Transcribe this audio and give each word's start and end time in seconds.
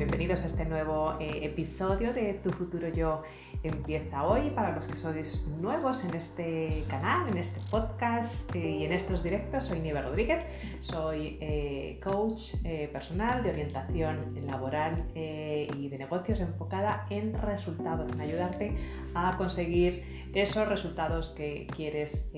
bienvenidos 0.00 0.40
a 0.40 0.46
este 0.46 0.64
nuevo 0.64 1.14
eh, 1.20 1.40
episodio 1.42 2.14
de 2.14 2.32
Tu 2.42 2.48
futuro 2.48 2.88
yo 2.88 3.22
empieza 3.62 4.24
hoy. 4.24 4.48
Para 4.48 4.74
los 4.74 4.86
que 4.86 4.96
sois 4.96 5.46
nuevos 5.60 6.02
en 6.04 6.14
este 6.14 6.84
canal, 6.88 7.28
en 7.28 7.36
este 7.36 7.60
podcast 7.70 8.50
eh, 8.56 8.78
y 8.80 8.84
en 8.86 8.92
estos 8.92 9.22
directos, 9.22 9.64
soy 9.64 9.80
Nieve 9.80 10.00
Rodríguez, 10.00 10.42
soy 10.78 11.36
eh, 11.42 12.00
coach 12.02 12.54
personal 12.94 13.42
de 13.42 13.50
orientación 13.50 14.34
laboral 14.46 15.04
y 15.14 15.88
de 15.90 15.98
negocios 15.98 16.40
enfocada 16.40 17.06
en 17.10 17.34
resultados, 17.34 18.10
en 18.10 18.22
ayudarte 18.22 18.78
a 19.14 19.36
conseguir 19.36 20.30
esos 20.32 20.66
resultados 20.66 21.30
que 21.30 21.66
quieres 21.76 22.30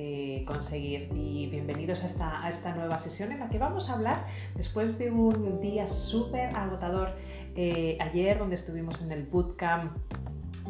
conseguir. 0.47 1.11
Y 1.15 1.47
bienvenidos 1.49 2.03
a 2.03 2.07
esta, 2.07 2.45
a 2.45 2.51
esta 2.51 2.75
nueva 2.75 2.99
sesión 2.99 3.31
en 3.31 3.39
la 3.39 3.49
que 3.49 3.59
vamos 3.59 3.89
a 3.89 3.93
hablar 3.93 4.27
después 4.57 4.99
de 4.99 5.13
un 5.13 5.61
día 5.61 5.86
súper 5.86 6.57
agotador 6.57 7.14
eh, 7.55 7.99
ayer 8.01 8.39
donde 8.39 8.57
estuvimos 8.57 9.01
en 9.03 9.13
el 9.13 9.25
bootcamp 9.25 9.97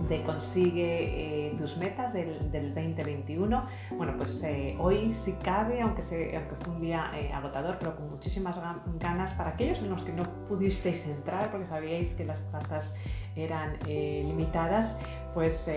de 0.09 0.23
Consigue 0.23 1.49
eh, 1.49 1.55
tus 1.57 1.77
metas 1.77 2.13
del, 2.13 2.51
2021. 2.51 3.67
Bueno, 3.97 4.15
pues 4.17 4.43
eh, 4.43 4.75
hoy 4.79 5.15
si 5.23 5.33
cabe, 5.33 5.83
aunque, 5.83 6.03
se, 6.03 6.37
aunque 6.37 6.57
fue 6.57 6.75
un 6.75 6.81
día 6.81 7.13
agotador, 7.35 7.77
pero 7.79 7.95
con 7.95 8.11
muchísimas 8.11 8.59
ganas 8.99 9.35
para 9.35 9.51
aquellos 9.51 9.79
en 9.81 9.91
los 9.91 10.03
que 10.03 10.13
no 10.13 10.23
pudisteis 10.49 11.07
entrar 11.07 11.51
porque 11.51 11.67
sabíais 11.67 12.15
que 12.15 12.25
las 12.25 12.41
plazas 12.41 12.95
eran 13.37 13.79
limitadas, 13.87 14.99
pues 15.35 15.69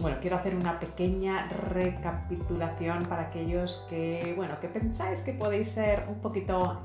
bueno, 0.00 0.16
quiero 0.20 0.36
hacer 0.36 0.54
una 0.54 0.80
pequeña 0.80 1.48
recapitulación 1.48 3.04
para 3.04 3.24
aquellos 3.24 3.86
que, 3.90 4.32
bueno, 4.36 4.58
que 4.58 4.68
pensáis 4.68 5.20
que 5.20 5.32
podéis 5.32 5.68
ser 5.68 6.06
un 6.08 6.20
poquito 6.20 6.80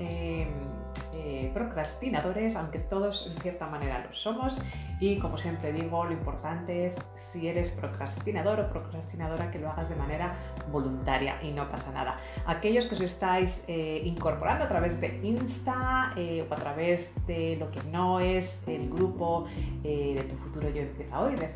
eh, 1.14 1.50
procrastinadores, 1.54 2.56
aunque 2.56 2.78
todos 2.78 3.26
en 3.26 3.40
cierta 3.40 3.66
manera 3.66 4.04
lo 4.04 4.12
somos. 4.12 4.58
Y 5.00 5.18
como 5.18 5.38
siempre 5.38 5.72
digo, 5.72 6.04
lo 6.04 6.12
importante 6.12 6.86
es 6.86 6.96
si 7.14 7.48
eres 7.48 7.70
procrastinador 7.70 8.60
o 8.60 8.68
procrastinadora 8.68 9.50
que 9.50 9.58
lo 9.58 9.70
hagas 9.70 9.88
de 9.88 9.96
manera 9.96 10.34
voluntaria 10.72 11.40
y 11.42 11.50
no 11.50 11.68
pasa 11.70 11.92
nada. 11.92 12.18
Aquellos 12.46 12.86
que 12.86 12.94
os 12.94 13.00
estáis 13.00 13.62
eh, 13.68 14.02
incorporando 14.04 14.64
a 14.64 14.68
través 14.68 15.00
de 15.00 15.20
Insta 15.22 16.12
eh, 16.16 16.46
o 16.48 16.52
a 16.52 16.56
través 16.56 17.12
de 17.26 17.56
lo 17.56 17.70
que 17.70 17.82
no 17.84 18.20
es 18.20 18.60
el 18.66 18.88
grupo 18.90 19.46
de 19.82 20.26
Tu 20.28 20.36
Futuro 20.36 20.68
Yo 20.68 20.82
Empieza 20.82 21.20
Hoy, 21.20 21.36
de 21.36 21.50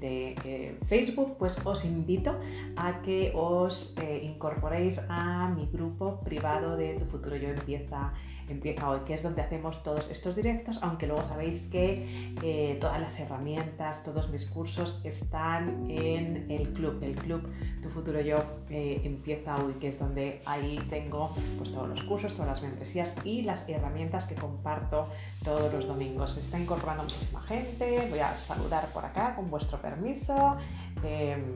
de 0.00 0.76
Facebook, 0.86 1.36
pues 1.38 1.56
os 1.64 1.84
invito 1.84 2.34
a 2.76 3.02
que 3.02 3.32
os 3.34 3.94
incorporéis 4.22 5.00
a 5.08 5.48
mi 5.48 5.66
grupo 5.66 6.20
privado 6.20 6.76
de 6.76 6.94
Tu 6.94 7.04
Futuro 7.04 7.36
Yo 7.36 7.48
Empieza 7.48 8.12
empieza 8.48 8.88
hoy, 8.88 9.00
que 9.00 9.14
es 9.14 9.22
donde 9.22 9.42
hacemos 9.42 9.82
todos 9.82 10.10
estos 10.10 10.34
directos, 10.36 10.78
aunque 10.82 11.06
luego 11.06 11.22
sabéis 11.28 11.62
que 11.70 12.34
eh, 12.42 12.76
todas 12.80 13.00
las 13.00 13.18
herramientas, 13.20 14.02
todos 14.02 14.30
mis 14.30 14.46
cursos 14.46 15.00
están 15.04 15.90
en 15.90 16.50
el 16.50 16.72
club, 16.72 16.98
el 17.02 17.14
club 17.14 17.42
Tu 17.82 17.88
Futuro 17.90 18.20
Yo 18.20 18.38
eh, 18.70 19.00
empieza 19.04 19.56
hoy, 19.56 19.74
que 19.74 19.88
es 19.88 19.98
donde 19.98 20.42
ahí 20.44 20.78
tengo 20.88 21.34
pues, 21.58 21.70
todos 21.72 21.88
los 21.88 22.02
cursos, 22.04 22.32
todas 22.32 22.48
las 22.48 22.62
membresías 22.62 23.14
y 23.24 23.42
las 23.42 23.68
herramientas 23.68 24.24
que 24.24 24.34
comparto 24.34 25.08
todos 25.44 25.72
los 25.72 25.86
domingos. 25.86 26.32
Se 26.32 26.40
está 26.40 26.58
incorporando 26.58 27.04
muchísima 27.04 27.42
gente, 27.42 28.06
voy 28.10 28.20
a 28.20 28.34
saludar 28.34 28.86
por 28.88 29.04
acá 29.04 29.34
vuestro 29.50 29.80
permiso. 29.80 30.56
Em, 31.02 31.54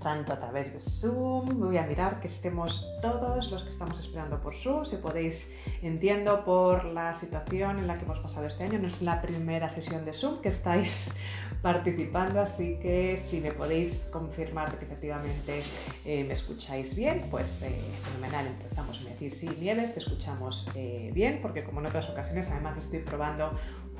tanto 0.00 0.32
a 0.32 0.38
través 0.38 0.72
de 0.72 0.80
Zoom. 0.80 1.60
Voy 1.60 1.76
a 1.76 1.82
mirar 1.82 2.20
que 2.20 2.28
estemos 2.28 2.86
todos 3.02 3.50
los 3.50 3.62
que 3.62 3.70
estamos 3.70 3.98
esperando 3.98 4.40
por 4.40 4.54
Zoom. 4.54 4.84
Si 4.84 4.96
podéis, 4.96 5.46
entiendo 5.82 6.44
por 6.44 6.84
la 6.84 7.14
situación 7.14 7.78
en 7.78 7.86
la 7.86 7.94
que 7.94 8.04
hemos 8.04 8.18
pasado 8.18 8.46
este 8.46 8.64
año, 8.64 8.78
no 8.78 8.86
es 8.86 9.02
la 9.02 9.20
primera 9.20 9.68
sesión 9.68 10.04
de 10.04 10.12
Zoom 10.12 10.40
que 10.40 10.48
estáis 10.48 11.12
participando, 11.62 12.40
así 12.40 12.78
que 12.80 13.16
si 13.16 13.40
me 13.40 13.52
podéis 13.52 13.94
confirmar 14.10 14.78
que 14.78 14.84
efectivamente 14.84 15.62
eh, 16.04 16.24
me 16.24 16.32
escucháis 16.32 16.94
bien, 16.94 17.26
pues 17.30 17.62
eh, 17.62 17.82
fenomenal, 18.04 18.46
empezamos. 18.46 19.02
Me 19.02 19.10
decís, 19.10 19.38
sí, 19.38 19.48
Nieves, 19.58 19.92
te 19.92 20.00
escuchamos 20.00 20.68
eh, 20.74 21.10
bien, 21.12 21.40
porque 21.42 21.64
como 21.64 21.80
en 21.80 21.86
otras 21.86 22.08
ocasiones 22.08 22.46
además 22.48 22.78
estoy 22.78 23.00
probando 23.00 23.52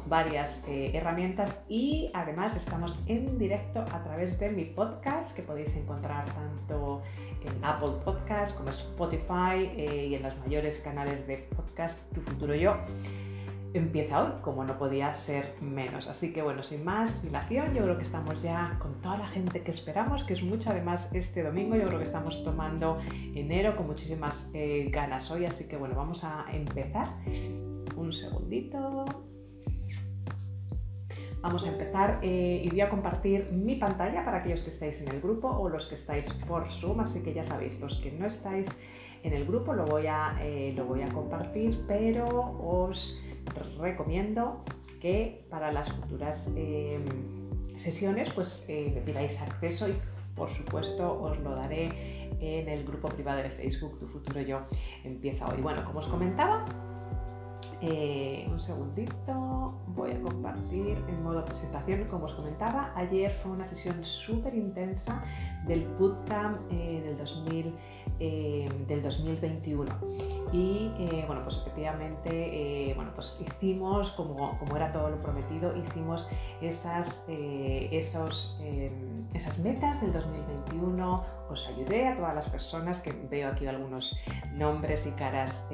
varias 0.09 0.63
eh, 0.67 0.91
herramientas 0.95 1.55
y 1.69 2.11
además 2.15 2.57
estamos 2.57 2.99
en 3.07 3.39
directo 3.39 3.81
a 3.81 4.03
través 4.03 4.39
de 4.39 4.51
mi 4.51 4.65
podcast 4.65 5.35
que 5.37 5.43
podéis 5.43 5.75
encontrar 5.77 6.25
tanto 6.27 7.03
en 7.45 7.65
Apple 7.65 7.93
Podcast 8.05 8.57
como 8.57 8.71
Spotify 8.71 9.71
eh, 9.77 10.09
y 10.11 10.15
en 10.15 10.23
los 10.23 10.37
mayores 10.39 10.79
canales 10.79 11.27
de 11.27 11.37
podcast 11.55 12.01
Tu 12.13 12.21
Futuro 12.21 12.55
Yo. 12.55 12.77
Empieza 13.75 14.25
hoy, 14.25 14.33
como 14.41 14.65
no 14.65 14.79
podía 14.79 15.15
ser 15.15 15.55
menos. 15.61 16.09
Así 16.09 16.33
que 16.33 16.41
bueno, 16.43 16.63
sin 16.63 16.85
más 16.85 17.23
dilación, 17.23 17.75
yo 17.75 17.83
creo 17.83 17.97
que 17.99 18.03
estamos 18.03 18.43
ya 18.43 18.77
con 18.79 19.01
toda 19.03 19.19
la 19.19 19.29
gente 19.29 19.63
que 19.63 19.71
esperamos, 19.71 20.25
que 20.25 20.33
es 20.33 20.43
mucho 20.43 20.71
además 20.71 21.09
este 21.13 21.43
domingo. 21.43 21.77
Yo 21.77 21.87
creo 21.87 21.99
que 21.99 22.07
estamos 22.07 22.43
tomando 22.43 22.99
enero 23.35 23.77
con 23.77 23.87
muchísimas 23.87 24.49
eh, 24.55 24.89
ganas 24.91 25.31
hoy. 25.31 25.45
Así 25.45 25.65
que 25.65 25.77
bueno, 25.77 25.95
vamos 25.95 26.25
a 26.25 26.47
empezar. 26.51 27.11
Un 27.95 28.13
segundito. 28.13 29.28
Vamos 31.41 31.65
a 31.65 31.69
empezar 31.69 32.19
eh, 32.23 32.63
y 32.65 32.69
voy 32.69 32.81
a 32.81 32.89
compartir 32.89 33.51
mi 33.53 33.77
pantalla 33.77 34.25
para 34.25 34.39
aquellos 34.39 34.63
que 34.63 34.71
estáis 34.71 35.01
en 35.01 35.09
el 35.09 35.21
grupo 35.21 35.49
o 35.49 35.69
los 35.69 35.87
que 35.87 35.95
estáis 35.95 36.27
por 36.49 36.67
Zoom, 36.67 37.01
así 37.01 37.21
que 37.21 37.33
ya 37.33 37.45
sabéis, 37.45 37.79
los 37.79 37.95
que 37.97 38.11
no 38.11 38.27
estáis 38.27 38.67
en 39.23 39.33
el 39.33 39.47
grupo 39.47 39.73
lo 39.73 39.85
voy 39.85 40.07
a, 40.07 40.37
eh, 40.43 40.73
lo 40.77 40.85
voy 40.85 41.03
a 41.03 41.09
compartir, 41.09 41.85
pero 41.87 42.27
os 42.27 43.21
recomiendo 43.79 44.65
que 45.01 45.45
para 45.49 45.71
las 45.73 45.93
futuras 45.93 46.51
em, 46.57 47.05
sesiones 47.77 48.31
pues 48.31 48.65
eh, 48.69 48.91
me 48.95 49.01
pidáis 49.01 49.41
acceso 49.41 49.89
y 49.89 49.95
por 50.35 50.51
supuesto 50.51 51.21
os 51.21 51.39
lo 51.39 51.55
daré 51.55 51.89
en 52.41 52.69
el 52.69 52.85
grupo 52.85 53.09
privado 53.09 53.43
de 53.43 53.51
Facebook 53.51 53.99
Tu 53.99 54.07
Futuro 54.07 54.41
Yo 54.41 54.61
empieza 55.05 55.47
hoy. 55.47 55.61
Bueno, 55.61 55.85
como 55.85 56.01
os 56.01 56.07
comentaba, 56.07 56.65
eh, 57.81 58.49
un 58.51 58.59
segundito, 58.59 59.73
voy 59.87 60.11
a 60.11 60.21
compartir 60.21 61.01
en 61.07 61.23
modo 61.23 61.45
presentación. 61.45 62.05
Como 62.09 62.25
os 62.25 62.35
comentaba, 62.35 62.93
ayer 62.97 63.31
fue 63.31 63.53
una 63.53 63.65
sesión 63.65 64.05
súper 64.05 64.55
intensa 64.57 65.23
del 65.65 65.87
bootcamp 65.87 66.59
eh, 66.73 67.03
del, 67.05 67.17
2000, 67.17 67.75
eh, 68.19 68.69
2021. 69.01 69.93
Y 70.53 70.91
bueno, 71.27 71.45
pues 71.45 71.59
efectivamente, 71.59 72.93
bueno, 72.97 73.13
pues 73.15 73.41
hicimos, 73.41 74.11
como, 74.13 74.59
como, 74.59 74.77
era 74.77 74.91
todo 74.91 75.11
lo 75.11 75.23
prometido, 75.23 75.77
hicimos 75.77 76.27
esas, 76.61 77.23
esos, 77.29 78.59
esas 79.35 79.59
metas 79.59 80.01
del 80.01 80.13
2021. 80.13 81.25
Os 81.49 81.69
ayudé 81.69 82.09
a 82.09 82.17
todas 82.17 82.35
las 82.35 82.49
personas 82.49 83.01
que 83.01 83.13
veo 83.31 83.51
aquí 83.51 83.67
algunos 83.67 84.19
nombres 84.57 85.07
y 85.07 85.11
caras 85.13 85.65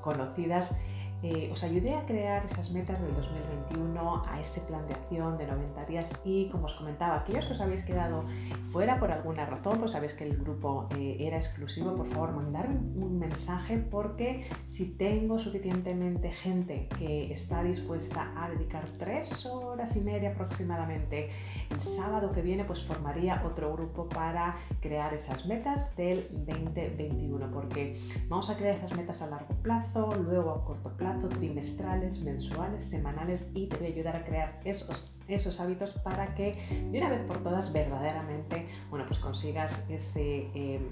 conocidas 0.00 0.74
eh, 1.22 1.50
os 1.52 1.62
ayudé 1.62 1.94
a 1.94 2.04
crear 2.04 2.44
esas 2.44 2.72
metas 2.72 3.00
del 3.00 3.14
2021, 3.14 4.22
a 4.28 4.40
ese 4.40 4.60
plan 4.62 4.84
de 4.88 4.94
acción 4.94 5.38
de 5.38 5.46
90 5.46 5.84
días. 5.84 6.10
Y 6.24 6.48
como 6.48 6.66
os 6.66 6.74
comentaba, 6.74 7.18
aquellos 7.18 7.46
que 7.46 7.52
os 7.52 7.60
habéis 7.60 7.84
quedado 7.84 8.24
fuera 8.70 8.98
por 8.98 9.12
alguna 9.12 9.46
razón, 9.46 9.78
pues 9.78 9.92
sabéis 9.92 10.14
que 10.14 10.24
el 10.24 10.36
grupo 10.36 10.88
eh, 10.96 11.18
era 11.20 11.36
exclusivo, 11.36 11.94
por 11.94 12.06
favor 12.08 12.32
mandarme 12.32 12.74
un 12.74 13.20
mensaje 13.20 13.76
porque 13.78 14.44
si 14.68 14.86
tengo 14.86 15.38
suficientemente 15.38 16.32
gente 16.32 16.88
que 16.98 17.32
está 17.32 17.62
dispuesta 17.62 18.32
a 18.36 18.50
dedicar 18.50 18.84
tres 18.98 19.46
horas 19.46 19.94
y 19.94 20.00
media 20.00 20.30
aproximadamente 20.30 21.30
el 21.70 21.80
sábado 21.80 22.32
que 22.32 22.42
viene, 22.42 22.64
pues 22.64 22.82
formaría 22.82 23.40
otro 23.44 23.72
grupo 23.74 24.08
para 24.08 24.56
crear 24.80 25.14
esas 25.14 25.46
metas 25.46 25.94
del 25.96 26.26
2021 26.32 27.50
porque 27.52 27.96
vamos 28.28 28.50
a 28.50 28.56
crear 28.56 28.74
esas 28.74 28.96
metas 28.96 29.22
a 29.22 29.28
largo 29.28 29.54
plazo, 29.62 30.10
luego 30.16 30.50
a 30.50 30.64
corto 30.64 30.90
plazo 30.96 31.11
trimestrales, 31.28 32.20
mensuales, 32.22 32.84
semanales 32.84 33.46
y 33.54 33.66
te 33.66 33.76
voy 33.76 33.86
a 33.86 33.90
ayudar 33.90 34.16
a 34.16 34.24
crear 34.24 34.60
esos, 34.64 35.12
esos 35.28 35.60
hábitos 35.60 35.90
para 35.90 36.34
que 36.34 36.56
de 36.90 36.98
una 36.98 37.10
vez 37.10 37.20
por 37.26 37.42
todas 37.42 37.72
verdaderamente 37.72 38.66
bueno, 38.90 39.04
pues 39.06 39.18
consigas 39.18 39.72
ese... 39.88 40.48
Em, 40.54 40.88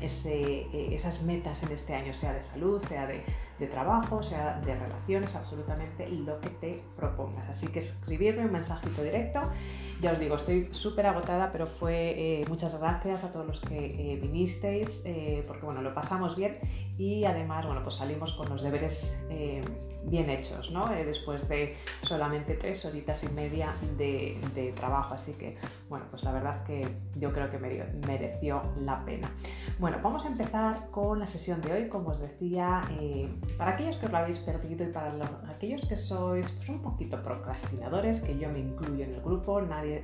eh, 0.00 0.88
esas 0.92 1.22
metas 1.22 1.62
en 1.62 1.72
este 1.72 1.94
año, 1.94 2.14
sea 2.14 2.32
de 2.32 2.42
salud, 2.42 2.82
sea 2.82 3.06
de, 3.06 3.22
trabajo, 3.70 4.22
sea 4.22 4.60
de 4.64 4.74
relaciones, 4.74 5.34
absolutamente 5.34 6.08
lo 6.08 6.40
que 6.40 6.50
te 6.50 6.82
propongas. 6.96 7.48
Así 7.48 7.66
que 7.68 7.78
escribirme 7.78 8.44
un 8.44 8.52
mensajito 8.52 9.02
directo. 9.02 9.40
Ya 10.00 10.12
os 10.12 10.18
digo, 10.18 10.36
estoy 10.36 10.68
súper 10.72 11.06
agotada, 11.06 11.50
pero 11.52 11.66
fue 11.66 12.40
eh, 12.40 12.44
muchas 12.48 12.78
gracias 12.78 13.24
a 13.24 13.32
todos 13.32 13.46
los 13.46 13.60
que 13.60 14.12
eh, 14.12 14.18
vinisteis, 14.20 15.02
porque 15.46 15.64
bueno, 15.64 15.82
lo 15.82 15.94
pasamos 15.94 16.36
bien 16.36 16.58
y 16.98 17.24
además, 17.24 17.66
bueno, 17.66 17.82
pues 17.82 17.96
salimos 17.96 18.32
con 18.32 18.48
los 18.48 18.62
deberes 18.62 19.18
bien 20.04 20.28
hechos, 20.28 20.70
¿no? 20.70 20.86
después 20.88 21.48
de 21.48 21.76
solamente 22.02 22.54
tres 22.54 22.84
horitas 22.84 23.22
y 23.24 23.28
media 23.28 23.68
de, 23.96 24.38
de 24.54 24.72
trabajo. 24.72 25.14
Así 25.14 25.32
que, 25.32 25.56
bueno, 25.88 26.06
pues 26.10 26.22
la 26.24 26.32
verdad 26.32 26.64
que 26.64 26.86
yo 27.16 27.32
creo 27.32 27.50
que 27.50 27.58
mereció 27.58 28.62
la 28.80 29.04
pena. 29.04 29.30
Bueno, 29.78 29.98
vamos 30.02 30.24
a 30.24 30.28
empezar 30.28 30.90
con 30.90 31.18
la 31.18 31.26
sesión 31.26 31.60
de 31.60 31.72
hoy. 31.72 31.88
Como 31.88 32.10
os 32.10 32.20
decía, 32.20 32.82
eh, 33.00 33.28
para 33.56 33.72
aquellos 33.72 33.96
que 33.96 34.06
os 34.06 34.12
lo 34.12 34.18
habéis 34.18 34.38
perdido 34.38 34.84
y 34.84 34.88
para 34.88 35.12
aquellos 35.48 35.86
que 35.86 35.96
sois 35.96 36.48
pues, 36.50 36.68
un 36.68 36.80
poquito 36.80 37.22
procrastinadores, 37.22 38.20
que 38.20 38.38
yo 38.38 38.48
me 38.48 38.60
incluyo 38.60 39.04
en 39.04 39.14
el 39.14 39.20
grupo, 39.20 39.60
nadie, 39.60 40.00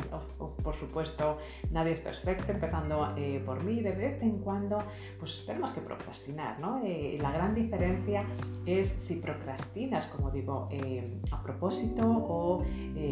por 0.62 0.74
supuesto, 0.74 1.38
nadie 1.70 1.92
es 1.92 2.00
perfecto, 2.00 2.52
empezando 2.52 3.14
eh, 3.16 3.42
por 3.44 3.62
mí, 3.64 3.80
de 3.80 3.92
vez 3.92 4.22
en 4.22 4.38
cuando, 4.38 4.78
pues 5.18 5.44
tenemos 5.46 5.72
que 5.72 5.80
procrastinar, 5.80 6.60
¿no? 6.60 6.80
Eh, 6.84 7.18
la 7.20 7.32
gran 7.32 7.54
diferencia 7.54 8.24
es 8.66 8.88
si 8.88 9.16
procrastinas, 9.16 10.06
como 10.06 10.30
digo, 10.30 10.68
eh, 10.70 11.20
a 11.32 11.42
propósito 11.42 12.02
o 12.06 12.64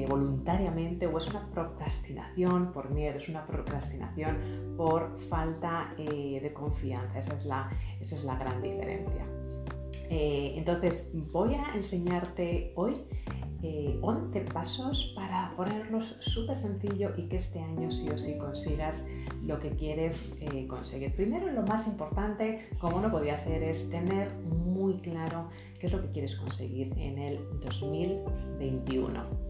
voluntariamente, 0.09 1.07
o 1.07 1.19
es 1.19 1.29
una 1.29 1.47
procrastinación 1.51 2.73
por 2.73 2.91
miedo, 2.91 3.17
es 3.17 3.29
una 3.29 3.45
procrastinación 3.47 4.75
por 4.77 5.19
falta 5.29 5.95
de 5.97 6.53
confianza, 6.55 7.19
esa 7.19 7.35
es 7.35 7.45
la, 7.47 7.71
esa 8.01 8.15
es 8.15 8.25
la 8.25 8.37
gran 8.37 8.63
diferencia. 8.63 9.25
Eh, 10.11 10.55
entonces 10.57 11.11
voy 11.33 11.55
a 11.55 11.75
enseñarte 11.75 12.73
hoy 12.77 13.05
11 13.61 14.39
eh, 14.39 14.45
pasos 14.53 15.13
para 15.17 15.53
ponerlos 15.57 16.17
súper 16.21 16.57
sencillo 16.57 17.11
y 17.17 17.23
que 17.23 17.37
este 17.37 17.61
año 17.61 17.91
sí 17.91 18.09
o 18.09 18.17
sí 18.17 18.39
consigas 18.39 19.05
lo 19.45 19.59
que 19.59 19.71
quieres 19.71 20.33
eh, 20.41 20.67
conseguir. 20.69 21.13
Primero, 21.15 21.51
lo 21.51 21.63
más 21.63 21.87
importante, 21.89 22.69
como 22.79 23.01
no 23.01 23.11
podía 23.11 23.37
ser, 23.37 23.63
es 23.65 23.89
tener 23.91 24.33
muy 24.45 24.99
claro 24.99 25.49
qué 25.81 25.87
es 25.87 25.93
lo 25.93 26.01
que 26.03 26.11
quieres 26.13 26.37
conseguir 26.37 26.93
en 26.99 27.19
el 27.19 27.41
2021. 27.61 29.48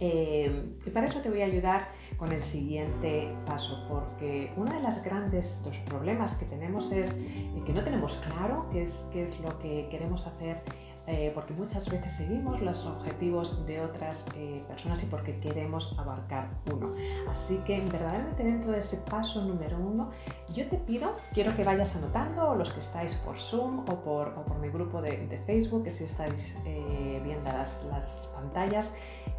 Eh, 0.00 0.64
y 0.84 0.90
para 0.90 1.06
eso 1.06 1.20
te 1.20 1.28
voy 1.28 1.42
a 1.42 1.46
ayudar 1.46 1.88
con 2.16 2.32
el 2.32 2.42
siguiente 2.42 3.28
paso, 3.46 3.84
porque 3.88 4.52
uno 4.56 4.72
de 4.72 4.80
los 4.80 5.02
grandes 5.02 5.58
problemas 5.86 6.36
que 6.36 6.44
tenemos 6.46 6.90
es 6.92 7.14
que 7.66 7.72
no 7.72 7.82
tenemos 7.82 8.16
claro 8.16 8.68
qué 8.72 8.82
es, 8.82 9.06
qué 9.12 9.24
es 9.24 9.38
lo 9.40 9.58
que 9.58 9.88
queremos 9.90 10.26
hacer 10.26 10.62
eh, 11.10 11.32
porque 11.34 11.54
muchas 11.54 11.88
veces 11.88 12.12
seguimos 12.12 12.60
los 12.60 12.84
objetivos 12.84 13.64
de 13.64 13.80
otras 13.80 14.26
eh, 14.36 14.62
personas 14.68 15.02
y 15.02 15.06
porque 15.06 15.40
queremos 15.40 15.94
abarcar 15.98 16.50
uno. 16.70 16.90
Así 17.30 17.56
que 17.64 17.80
verdaderamente 17.80 18.44
dentro 18.44 18.72
de 18.72 18.80
ese 18.80 18.98
paso 18.98 19.42
número 19.42 19.78
uno, 19.78 20.10
yo 20.52 20.68
te 20.68 20.76
pido, 20.76 21.16
quiero 21.32 21.54
que 21.54 21.64
vayas 21.64 21.96
anotando, 21.96 22.54
los 22.54 22.72
que 22.74 22.80
estáis 22.80 23.14
por 23.14 23.38
Zoom 23.38 23.80
o 23.80 24.02
por, 24.02 24.34
mi 24.60 24.68
grupo 24.68 25.00
de, 25.00 25.40
Facebook, 25.46 25.84
que 25.84 25.92
si 25.92 26.04
estáis 26.04 26.54
eh, 26.66 27.20
viendo 27.24 27.50
las, 27.52 27.82
las 27.84 28.28
pantallas, 28.34 28.92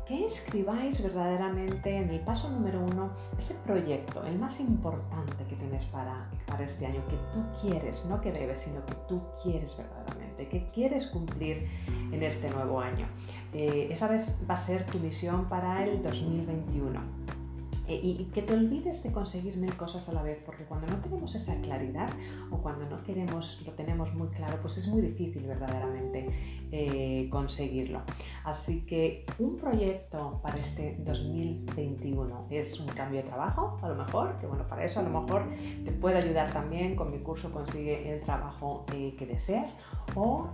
que 0.10 0.25
escribáis 0.25 1.04
verdaderamente 1.04 1.95
en 1.95 2.10
el 2.10 2.19
paso 2.21 2.50
número 2.50 2.80
uno 2.80 3.12
ese 3.38 3.54
proyecto, 3.54 4.24
el 4.24 4.39
más 4.39 4.60
importante 4.60 5.44
que 5.48 5.56
tienes 5.56 5.86
para, 5.86 6.27
para 6.48 6.63
este 6.63 6.88
año, 6.88 7.04
que 7.07 7.16
tú 7.31 7.45
quieres, 7.62 8.06
no 8.06 8.19
que 8.19 8.31
debes, 8.31 8.57
sino 8.57 8.83
que 8.88 8.95
tú 9.07 9.21
quieres 9.44 9.77
verdaderamente, 9.77 10.19
que 10.48 10.70
quieres 10.74 11.08
cumplir 11.08 11.68
en 12.12 12.24
este 12.24 12.50
nuevo 12.50 12.80
año. 12.80 13.08
Eh, 13.54 13.88
esa 13.92 14.08
vez 14.08 14.38
va 14.50 14.54
a 14.54 14.58
ser 14.58 14.86
tu 14.86 15.00
misión 15.00 15.50
para 15.50 15.84
el 15.84 16.02
2021. 16.02 17.19
Eh, 17.90 18.00
y 18.04 18.26
que 18.26 18.44
te 18.44 18.54
olvides 18.54 19.02
de 19.02 19.12
conseguir 19.12 19.58
mil 19.58 19.76
cosas 19.76 20.08
a 20.10 20.14
la 20.14 20.22
vez, 20.22 20.38
porque 20.46 20.64
cuando 20.64 20.86
no 20.86 20.98
tenemos 20.98 21.34
esa 21.34 21.56
claridad 21.56 22.10
o 22.52 22.58
cuando 22.58 22.88
no 22.88 23.02
queremos, 23.02 23.62
lo 23.66 23.72
tenemos 23.74 24.14
muy 24.14 24.28
claro, 24.28 24.60
pues 24.62 24.78
es 24.78 24.88
muy 24.88 25.02
difícil 25.02 25.48
verdaderamente 25.48 26.30
eh, 26.72 27.28
conseguirlo. 27.32 28.02
Así 28.44 28.82
que 28.82 29.26
un 29.40 29.58
proyecto 29.58 30.40
para 30.44 30.60
este 30.60 30.98
2021 31.00 32.46
es 32.52 32.80
un 32.80 32.88
cambio 32.88 33.24
de 33.24 33.28
trabajo, 33.28 33.80
a 33.82 33.90
lo 33.90 33.96
mejor, 33.96 34.38
que 34.38 34.46
bueno, 34.46 34.68
para 34.68 34.86
eso 34.86 35.00
a 35.00 35.04
lo 35.04 35.22
mejor 35.22 35.46
te 35.84 35.92
puede 35.92 36.18
ayudar 36.18 36.52
también 36.52 36.96
con 36.96 37.12
mi 37.12 37.20
curso 37.20 37.52
Consigue 37.52 38.14
el 38.14 38.22
trabajo 38.22 38.86
eh, 38.94 39.16
que 39.18 39.26
deseas 39.26 39.76
o 40.16 40.50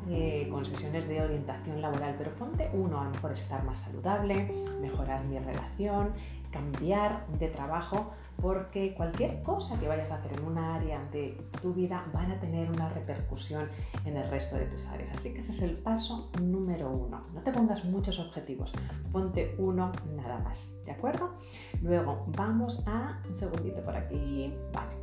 con 0.50 0.66
sesiones 0.66 1.08
de 1.08 1.22
orientación 1.22 1.82
laboral, 1.82 2.16
pero 2.18 2.32
ponte 2.36 2.70
uno, 2.74 3.02
a 3.02 3.06
lo 3.06 3.10
mejor 3.10 3.34
estar 3.34 3.64
más 3.66 3.80
saludable, 3.80 4.54
mejorar 4.82 5.26
mi 5.26 5.38
relación, 5.40 6.14
cambiar 6.56 7.28
de 7.38 7.50
trabajo 7.50 8.12
porque 8.42 8.94
cualquier 8.96 9.44
cosa 9.44 9.78
que 9.78 9.88
vayas 9.88 10.10
a 10.12 10.16
hacer 10.16 10.40
en 10.40 10.46
una 10.46 10.76
área 10.76 11.04
de 11.12 11.38
tu 11.62 11.74
vida 11.74 12.06
van 12.14 12.32
a 12.32 12.40
tener 12.40 12.70
una 12.70 12.88
repercusión 12.90 13.68
en 14.06 14.16
el 14.16 14.30
resto 14.30 14.56
de 14.56 14.66
tus 14.66 14.86
áreas. 14.86 15.18
Así 15.18 15.34
que 15.34 15.40
ese 15.40 15.52
es 15.52 15.62
el 15.62 15.78
paso 15.78 16.32
número 16.42 16.90
uno. 16.90 17.26
No 17.34 17.42
te 17.42 17.52
pongas 17.52 17.84
muchos 17.86 18.20
objetivos, 18.20 18.72
ponte 19.12 19.56
uno 19.58 19.92
nada 20.16 20.40
más, 20.40 20.70
¿de 20.86 20.92
acuerdo? 20.92 21.34
Luego 21.82 22.26
vamos 22.28 22.84
a 22.88 23.22
un 23.28 23.36
segundito 23.36 23.82
por 23.82 23.96
aquí, 23.96 24.54
vale. 24.74 24.96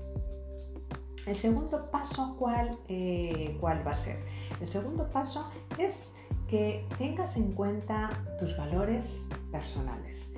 El 1.26 1.37
segundo 1.37 1.90
paso, 1.90 2.34
¿cuál, 2.38 2.78
eh, 2.88 3.56
¿cuál 3.60 3.87
va 3.87 3.93
a 3.93 3.94
ser? 3.94 4.16
El 4.60 4.69
segundo 4.69 5.08
paso 5.08 5.48
es 5.78 6.10
que 6.48 6.87
tengas 6.98 7.37
en 7.37 7.52
cuenta 7.52 8.08
tus 8.40 8.56
valores 8.56 9.25
personales. 9.50 10.31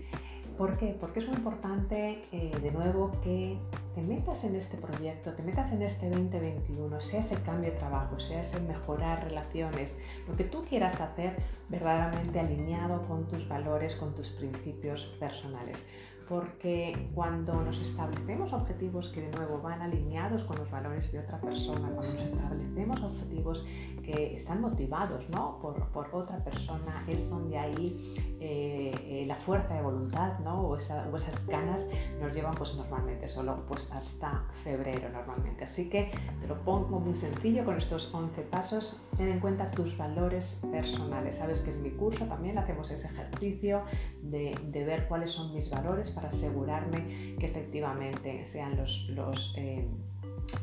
¿Por 0.56 0.76
qué? 0.76 0.96
Porque 1.00 1.18
es 1.18 1.26
muy 1.26 1.36
importante, 1.36 2.22
eh, 2.30 2.52
de 2.62 2.70
nuevo, 2.70 3.10
que 3.22 3.58
te 3.96 4.02
metas 4.02 4.44
en 4.44 4.54
este 4.54 4.76
proyecto, 4.76 5.32
te 5.32 5.42
metas 5.42 5.72
en 5.72 5.82
este 5.82 6.08
2021, 6.08 7.00
sea 7.00 7.20
ese 7.20 7.34
cambio 7.42 7.72
de 7.72 7.76
trabajo, 7.76 8.20
sea 8.20 8.42
ese 8.42 8.60
mejorar 8.60 9.24
relaciones, 9.24 9.96
lo 10.28 10.36
que 10.36 10.44
tú 10.44 10.62
quieras 10.62 11.00
hacer 11.00 11.36
verdaderamente 11.68 12.38
alineado 12.38 13.02
con 13.08 13.26
tus 13.26 13.48
valores, 13.48 13.96
con 13.96 14.14
tus 14.14 14.28
principios 14.30 15.06
personales 15.18 15.86
porque 16.28 17.10
cuando 17.14 17.54
nos 17.62 17.80
establecemos 17.80 18.52
objetivos 18.52 19.10
que 19.10 19.22
de 19.22 19.36
nuevo 19.36 19.60
van 19.60 19.82
alineados 19.82 20.44
con 20.44 20.58
los 20.58 20.70
valores 20.70 21.12
de 21.12 21.20
otra 21.20 21.40
persona, 21.40 21.90
cuando 21.94 22.14
nos 22.14 22.22
establecemos 22.24 23.02
objetivos 23.02 23.64
que 24.02 24.34
están 24.34 24.60
motivados 24.60 25.28
¿no? 25.30 25.58
por, 25.60 25.88
por, 25.88 26.08
otra 26.12 26.42
persona, 26.44 27.04
es 27.08 27.30
donde 27.30 27.58
ahí 27.58 28.14
eh, 28.40 28.92
eh, 29.04 29.24
la 29.26 29.36
fuerza 29.36 29.74
de 29.74 29.82
voluntad 29.82 30.38
¿no? 30.40 30.60
o, 30.60 30.76
esas 30.76 31.46
ganas 31.46 31.86
nos 32.20 32.32
llevan 32.34 32.54
pues 32.54 32.74
normalmente 32.76 33.26
solo 33.26 33.64
pues 33.66 33.90
hasta 33.92 34.44
febrero 34.62 35.08
normalmente. 35.10 35.64
Así 35.64 35.88
que 35.88 36.10
te 36.40 36.46
lo 36.46 36.62
pongo 36.62 37.00
muy 37.00 37.14
sencillo 37.14 37.64
con 37.64 37.76
estos 37.76 38.12
11 38.12 38.42
pasos. 38.42 39.00
Ten 39.16 39.28
en 39.28 39.40
cuenta 39.40 39.70
tus 39.70 39.96
valores 39.96 40.58
personales. 40.70 41.36
Sabes 41.36 41.60
que 41.60 41.70
en 41.70 41.82
mi 41.82 41.90
curso 41.90 42.26
también 42.26 42.58
hacemos 42.58 42.90
ese 42.90 43.06
ejercicio 43.06 43.82
de, 44.22 44.54
de 44.66 44.84
ver 44.84 45.08
cuáles 45.08 45.30
son 45.30 45.54
mis 45.54 45.70
valores 45.70 46.13
para 46.14 46.28
asegurarme 46.28 47.36
que 47.38 47.46
efectivamente 47.46 48.46
sean 48.46 48.76
los, 48.76 49.54
eh, 49.56 49.86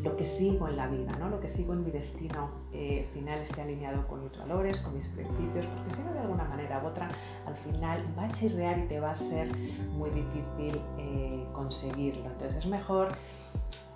lo 0.01 0.15
que 0.15 0.25
sigo 0.25 0.67
en 0.67 0.77
la 0.77 0.87
vida, 0.87 1.11
¿no? 1.19 1.29
lo 1.29 1.39
que 1.39 1.49
sigo 1.49 1.73
en 1.73 1.83
mi 1.83 1.91
destino 1.91 2.49
eh, 2.73 3.07
final 3.13 3.39
esté 3.39 3.61
alineado 3.61 4.07
con 4.07 4.23
mis 4.23 4.37
valores, 4.37 4.79
con 4.79 4.95
mis 4.95 5.07
principios, 5.07 5.65
porque 5.65 5.91
si 5.95 6.01
no 6.01 6.13
de 6.13 6.19
alguna 6.19 6.45
manera 6.45 6.81
u 6.83 6.87
otra, 6.87 7.09
al 7.45 7.55
final 7.55 8.05
va 8.17 8.25
a 8.25 8.31
chirrear 8.31 8.79
y 8.79 8.87
te 8.87 8.99
va 8.99 9.11
a 9.11 9.15
ser 9.15 9.49
muy 9.89 10.09
difícil 10.09 10.81
eh, 10.97 11.45
conseguirlo. 11.53 12.25
Entonces 12.25 12.57
es 12.57 12.65
mejor 12.65 13.09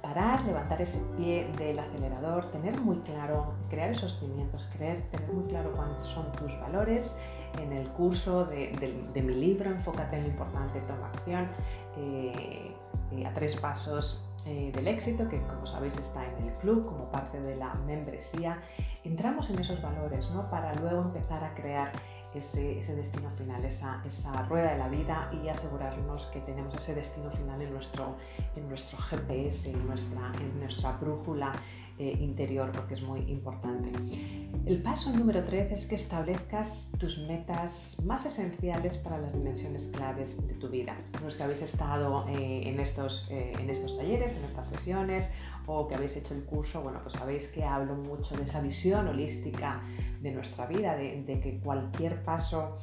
parar, 0.02 0.44
levantar 0.46 0.82
ese 0.82 1.00
pie 1.18 1.48
del 1.58 1.80
acelerador, 1.80 2.52
tener 2.52 2.80
muy 2.80 2.98
claro, 2.98 3.54
crear 3.70 3.90
esos 3.90 4.20
cimientos, 4.20 4.68
creer, 4.76 5.02
tener 5.10 5.32
muy 5.34 5.46
claro 5.46 5.72
cuáles 5.72 6.04
son 6.04 6.32
tus 6.34 6.60
valores. 6.60 7.12
En 7.62 7.72
el 7.74 7.88
curso 7.90 8.46
de, 8.46 8.72
mi 9.16 9.34
libro, 9.34 9.70
Enfócate 9.70 10.18
en 10.18 10.24
lo 10.24 10.30
importante, 10.30 10.80
toma 10.82 11.08
acción, 11.08 11.48
eh, 11.98 12.76
a 13.26 13.34
tres 13.34 13.56
pasos 13.56 14.26
eh, 14.46 14.72
del 14.74 14.88
éxito, 14.88 15.28
que 15.28 15.42
como 15.42 15.66
sabéis 15.66 15.98
está 15.98 16.24
en 16.26 16.48
el 16.48 16.54
club 16.56 16.86
como 16.86 17.10
parte 17.12 17.42
de 17.42 17.56
la 17.56 17.74
membresía, 17.88 18.62
entramos 19.04 19.50
en 19.50 19.60
esos 19.60 19.82
valores 19.82 20.30
¿no? 20.32 20.50
para 20.50 20.74
luego 20.76 21.02
empezar 21.02 21.44
a 21.44 21.54
crear 21.56 21.92
ese, 22.36 22.96
destino 22.96 23.30
final, 23.32 23.64
esa, 23.64 24.02
esa, 24.06 24.32
rueda 24.44 24.74
de 24.74 24.78
la 24.78 24.88
vida 24.90 25.32
y 25.32 25.48
asegurarnos 25.48 26.26
que 26.28 26.42
tenemos 26.42 26.76
ese 26.76 26.94
destino 26.94 27.32
final 27.32 27.62
en 27.62 27.72
nuestro, 27.72 28.16
en 28.56 28.68
nuestro 28.68 28.98
GPS, 28.98 29.70
en 29.70 29.88
nuestra, 29.88 30.32
en 30.40 30.60
nuestra 30.60 30.92
brújula 30.92 31.54
eh, 31.98 32.18
interior, 32.20 32.72
porque 32.72 32.96
es 32.96 33.02
muy 33.02 33.22
importante. 33.22 33.90
El 34.66 34.82
paso 34.82 35.12
número 35.14 35.44
3 35.44 35.72
es 35.72 35.86
que 35.86 35.96
establezcas 35.96 36.90
tus 36.98 37.20
metas 37.20 37.98
más 38.04 38.26
esenciales 38.26 38.98
para 38.98 39.18
las 39.20 39.32
dimensiones 39.32 39.90
claves 39.94 40.46
de 40.48 40.56
tu 40.56 40.70
vida. 40.70 40.98
Los 41.24 41.36
que 41.36 41.44
habéis 41.44 41.62
estado 41.62 42.28
eh, 42.28 42.64
en, 42.66 42.80
estos, 42.80 43.30
eh, 43.32 43.54
en 43.60 43.70
estos 43.70 43.98
talleres, 43.98 44.34
en 44.34 44.44
estas 44.44 44.68
sesiones 44.68 45.30
o 45.68 45.88
que 45.88 45.96
habéis 45.96 46.16
hecho 46.16 46.34
el 46.34 46.44
curso, 46.44 46.82
bueno, 46.82 47.00
pues 47.02 47.16
sabéis 47.16 47.48
que 47.50 47.64
hablo 47.64 47.96
mucho 47.96 48.36
de 48.36 48.44
esa 48.44 48.62
visión 48.62 49.08
holística 49.08 49.82
de 50.22 50.32
nuestra 50.32 50.66
vida, 50.66 50.96
de, 50.96 51.40
que 51.42 51.60
cualquier 51.60 52.24
paso 52.24 52.78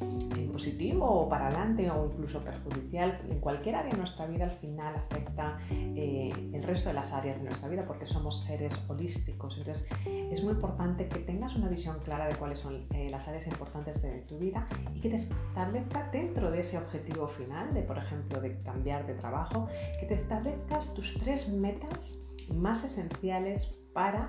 positivo 0.52 1.04
o 1.04 1.28
para 1.28 1.48
adelante 1.48 1.90
o 1.90 2.06
incluso 2.06 2.40
perjudicial 2.40 3.20
en 3.28 3.40
cualquier 3.40 3.76
área 3.76 3.90
de 3.90 3.98
nuestra 3.98 4.26
vida 4.26 4.44
al 4.44 4.50
final 4.50 4.94
afecta 4.94 5.58
el 5.70 6.62
resto 6.62 6.90
de 6.90 6.94
las 6.94 7.12
áreas 7.12 7.38
de 7.38 7.44
nuestra 7.44 7.68
vida 7.68 7.84
porque 7.86 8.06
somos 8.06 8.42
seres 8.44 8.72
holísticos. 8.88 9.56
Entonces 9.58 9.86
es 10.06 10.42
muy 10.42 10.52
importante 10.52 11.08
que 11.08 11.20
tengas 11.20 11.56
una 11.56 11.68
visión 11.68 11.98
clara 12.00 12.26
de 12.26 12.36
cuáles 12.36 12.58
son 12.58 12.86
eh, 12.94 13.08
las 13.10 13.26
áreas 13.28 13.46
importantes 13.46 14.00
de 14.02 14.20
tu 14.22 14.38
vida 14.38 14.66
y 14.94 15.00
que 15.00 15.10
te 15.10 15.16
establezca 15.16 16.08
dentro 16.12 16.50
de 16.50 16.60
ese 16.60 16.78
objetivo 16.78 17.26
final, 17.26 17.74
de 17.74 17.82
por 17.82 17.98
ejemplo 17.98 18.40
de 18.40 18.60
cambiar 18.62 19.06
de 19.06 19.14
trabajo, 19.14 19.68
que 19.98 20.06
te 20.06 20.14
establezcas 20.14 20.94
tus 20.94 21.14
tres 21.14 21.48
metas 21.48 22.18
más 22.52 22.84
esenciales 22.84 23.74
para 23.92 24.28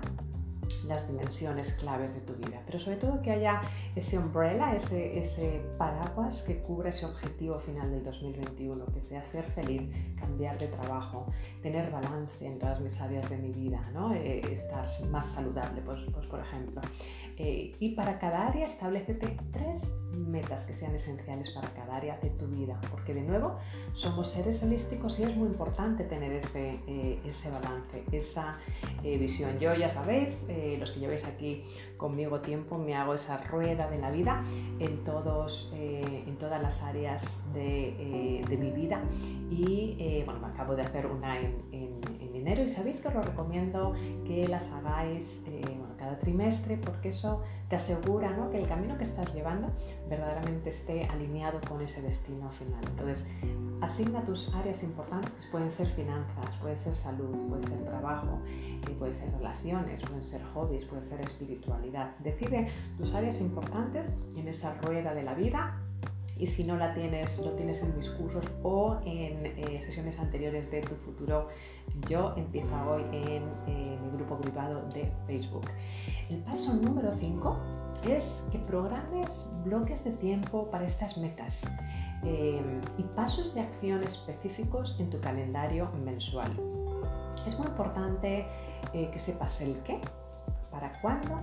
las 0.84 1.06
dimensiones 1.06 1.72
claves 1.74 2.12
de 2.14 2.20
tu 2.20 2.34
vida, 2.34 2.62
pero 2.66 2.78
sobre 2.78 2.96
todo 2.96 3.22
que 3.22 3.30
haya 3.30 3.60
ese 3.94 4.18
umbrella, 4.18 4.74
ese, 4.74 5.18
ese 5.18 5.62
paraguas 5.78 6.42
que 6.42 6.58
cubra 6.58 6.90
ese 6.90 7.06
objetivo 7.06 7.58
final 7.60 7.90
del 7.90 8.04
2021, 8.04 8.86
que 8.86 9.00
sea 9.00 9.22
ser 9.22 9.44
feliz, 9.44 9.82
cambiar 10.18 10.58
de 10.58 10.68
trabajo, 10.68 11.26
tener 11.62 11.90
balance 11.90 12.46
en 12.46 12.58
todas 12.58 12.80
mis 12.80 13.00
áreas 13.00 13.28
de 13.30 13.36
mi 13.36 13.52
vida, 13.52 13.90
¿no? 13.92 14.12
Eh, 14.14 14.40
estar 14.52 14.88
más 15.10 15.26
saludable, 15.26 15.80
pues, 15.82 16.00
pues 16.12 16.26
por 16.26 16.40
ejemplo. 16.40 16.80
Eh, 17.36 17.72
y 17.80 17.90
para 17.90 18.18
cada 18.18 18.46
área 18.46 18.66
establecete 18.66 19.36
tres 19.52 19.92
metas 20.12 20.62
que 20.62 20.74
sean 20.74 20.94
esenciales 20.94 21.50
para 21.50 21.68
cada 21.70 21.96
área 21.96 22.16
de 22.18 22.30
tu 22.30 22.46
vida, 22.46 22.80
porque 22.90 23.12
de 23.12 23.22
nuevo 23.22 23.58
somos 23.92 24.30
seres 24.30 24.62
holísticos 24.62 25.18
y 25.18 25.24
es 25.24 25.36
muy 25.36 25.48
importante 25.48 26.04
tener 26.04 26.32
ese, 26.32 26.78
eh, 26.86 27.20
ese 27.24 27.50
balance, 27.50 28.04
esa 28.12 28.58
visión. 29.02 29.58
Yo 29.58 29.74
ya 29.74 29.88
sabéis, 29.88 30.46
los 30.78 30.92
que 30.92 31.00
llevéis 31.00 31.24
aquí 31.24 31.62
conmigo 31.96 32.40
tiempo, 32.40 32.78
me 32.78 32.94
hago 32.94 33.14
esa 33.14 33.38
rueda 33.38 33.88
de 33.88 33.98
la 33.98 34.10
vida 34.10 34.42
en, 34.78 35.04
todos, 35.04 35.72
en 35.74 36.36
todas 36.38 36.60
las 36.60 36.82
áreas 36.82 37.40
de, 37.52 38.42
de 38.48 38.56
mi 38.56 38.70
vida. 38.70 39.02
Y 39.50 40.22
bueno, 40.24 40.40
me 40.40 40.46
acabo 40.48 40.74
de 40.74 40.82
hacer 40.82 41.06
una 41.06 41.38
en, 41.38 42.00
enero 42.44 42.62
y 42.62 42.68
sabéis 42.68 43.00
que 43.00 43.08
os 43.08 43.14
lo 43.14 43.22
recomiendo 43.22 43.94
que 44.26 44.46
las 44.48 44.68
hagáis 44.68 45.40
eh, 45.46 45.62
cada 46.04 46.18
trimestre 46.18 46.76
porque 46.76 47.08
eso 47.08 47.42
te 47.68 47.76
asegura 47.76 48.30
¿no? 48.30 48.50
que 48.50 48.58
el 48.60 48.68
camino 48.68 48.98
que 48.98 49.04
estás 49.04 49.32
llevando 49.34 49.68
verdaderamente 50.08 50.68
esté 50.68 51.04
alineado 51.04 51.60
con 51.66 51.80
ese 51.80 52.02
destino 52.02 52.50
final. 52.50 52.80
Entonces, 52.90 53.26
asigna 53.80 54.22
tus 54.22 54.54
áreas 54.54 54.82
importantes, 54.82 55.46
pueden 55.50 55.70
ser 55.70 55.86
finanzas, 55.86 56.50
puede 56.60 56.76
ser 56.76 56.92
salud, 56.92 57.34
puede 57.48 57.66
ser 57.66 57.84
trabajo, 57.84 58.38
eh, 58.46 58.94
puede 58.98 59.14
ser 59.14 59.32
relaciones, 59.32 60.02
pueden 60.02 60.22
ser 60.22 60.42
hobbies, 60.52 60.84
puede 60.84 61.08
ser 61.08 61.20
espiritualidad. 61.22 62.10
Decide 62.18 62.68
tus 62.98 63.14
áreas 63.14 63.40
importantes 63.40 64.10
en 64.36 64.46
esa 64.46 64.74
rueda 64.74 65.14
de 65.14 65.22
la 65.22 65.34
vida 65.34 65.83
y 66.36 66.46
si 66.46 66.64
no 66.64 66.76
la 66.76 66.92
tienes, 66.94 67.38
lo 67.38 67.52
tienes 67.52 67.80
en 67.80 67.96
mis 67.96 68.08
cursos 68.10 68.44
o 68.62 68.98
en 69.04 69.46
eh, 69.46 69.82
sesiones 69.84 70.18
anteriores 70.18 70.70
de 70.70 70.80
tu 70.82 70.94
futuro, 70.96 71.48
yo 72.08 72.34
empiezo 72.36 72.74
hoy 72.88 73.02
en 73.12 73.42
eh, 73.66 73.98
mi 74.02 74.10
grupo 74.16 74.38
privado 74.38 74.82
de 74.92 75.12
Facebook. 75.26 75.66
El 76.28 76.38
paso 76.38 76.74
número 76.74 77.12
5 77.12 77.56
es 78.08 78.42
que 78.50 78.58
programes 78.58 79.48
bloques 79.64 80.04
de 80.04 80.10
tiempo 80.12 80.68
para 80.70 80.84
estas 80.84 81.16
metas 81.18 81.62
eh, 82.24 82.60
y 82.98 83.02
pasos 83.14 83.54
de 83.54 83.60
acción 83.60 84.02
específicos 84.02 84.96
en 84.98 85.10
tu 85.10 85.20
calendario 85.20 85.88
mensual. 86.04 86.50
Es 87.46 87.56
muy 87.58 87.66
importante 87.66 88.46
que 88.92 89.18
sepas 89.18 89.60
el 89.60 89.76
qué, 89.82 90.00
para 90.70 91.00
cuándo 91.00 91.40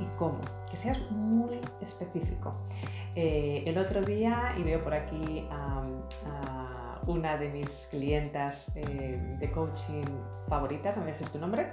y 0.00 0.04
cómo, 0.16 0.38
que 0.70 0.76
seas 0.76 0.98
muy 1.10 1.60
específico. 1.80 2.54
Eh, 3.16 3.62
el 3.66 3.78
otro 3.78 4.02
día, 4.02 4.54
y 4.58 4.62
veo 4.62 4.82
por 4.82 4.94
aquí 4.94 5.46
a, 5.50 5.82
una 7.06 7.36
de 7.36 7.50
mis 7.50 7.68
clientas 7.90 8.72
eh, 8.74 9.36
de 9.38 9.50
coaching 9.52 10.06
favorita, 10.48 10.94
no 10.96 11.02
a 11.02 11.04
decir 11.04 11.28
tu 11.28 11.38
nombre, 11.38 11.68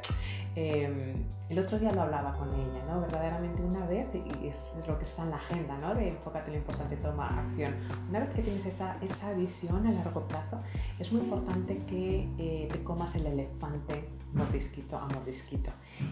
eh, 0.58 1.16
el 1.48 1.58
otro 1.58 1.80
día 1.80 1.94
lo 1.94 2.02
hablaba 2.02 2.34
con 2.34 2.50
ella, 2.54 2.84
¿no? 2.86 3.00
Verdaderamente 3.00 3.62
una 3.62 3.86
vez, 3.86 4.08
y 4.14 4.48
es, 4.48 4.74
lo 4.86 4.98
que 4.98 5.06
está 5.06 5.24
en 5.24 5.30
la 5.30 5.38
agenda, 5.38 5.78
¿no? 5.78 5.96
De 5.96 6.10
enfócate 6.10 6.52
lo 6.52 6.58
importante, 6.58 6.98
toma 6.98 7.40
acción. 7.40 7.76
Una 8.10 8.20
vez 8.20 8.36
que 8.36 8.42
tienes 8.42 8.66
esa, 8.66 8.98
esa 9.02 9.32
visión 9.34 9.88
a 9.88 9.92
largo 9.92 10.28
plazo, 10.28 10.60
es 11.00 11.10
muy 11.14 11.22
importante 11.22 11.78
que 11.88 12.68
te 12.70 12.84
comas 12.84 13.16
el 13.16 13.26
elefante 13.26 14.10
mordisquito 14.34 14.98
a 14.98 15.08
mordisquito 15.08 15.72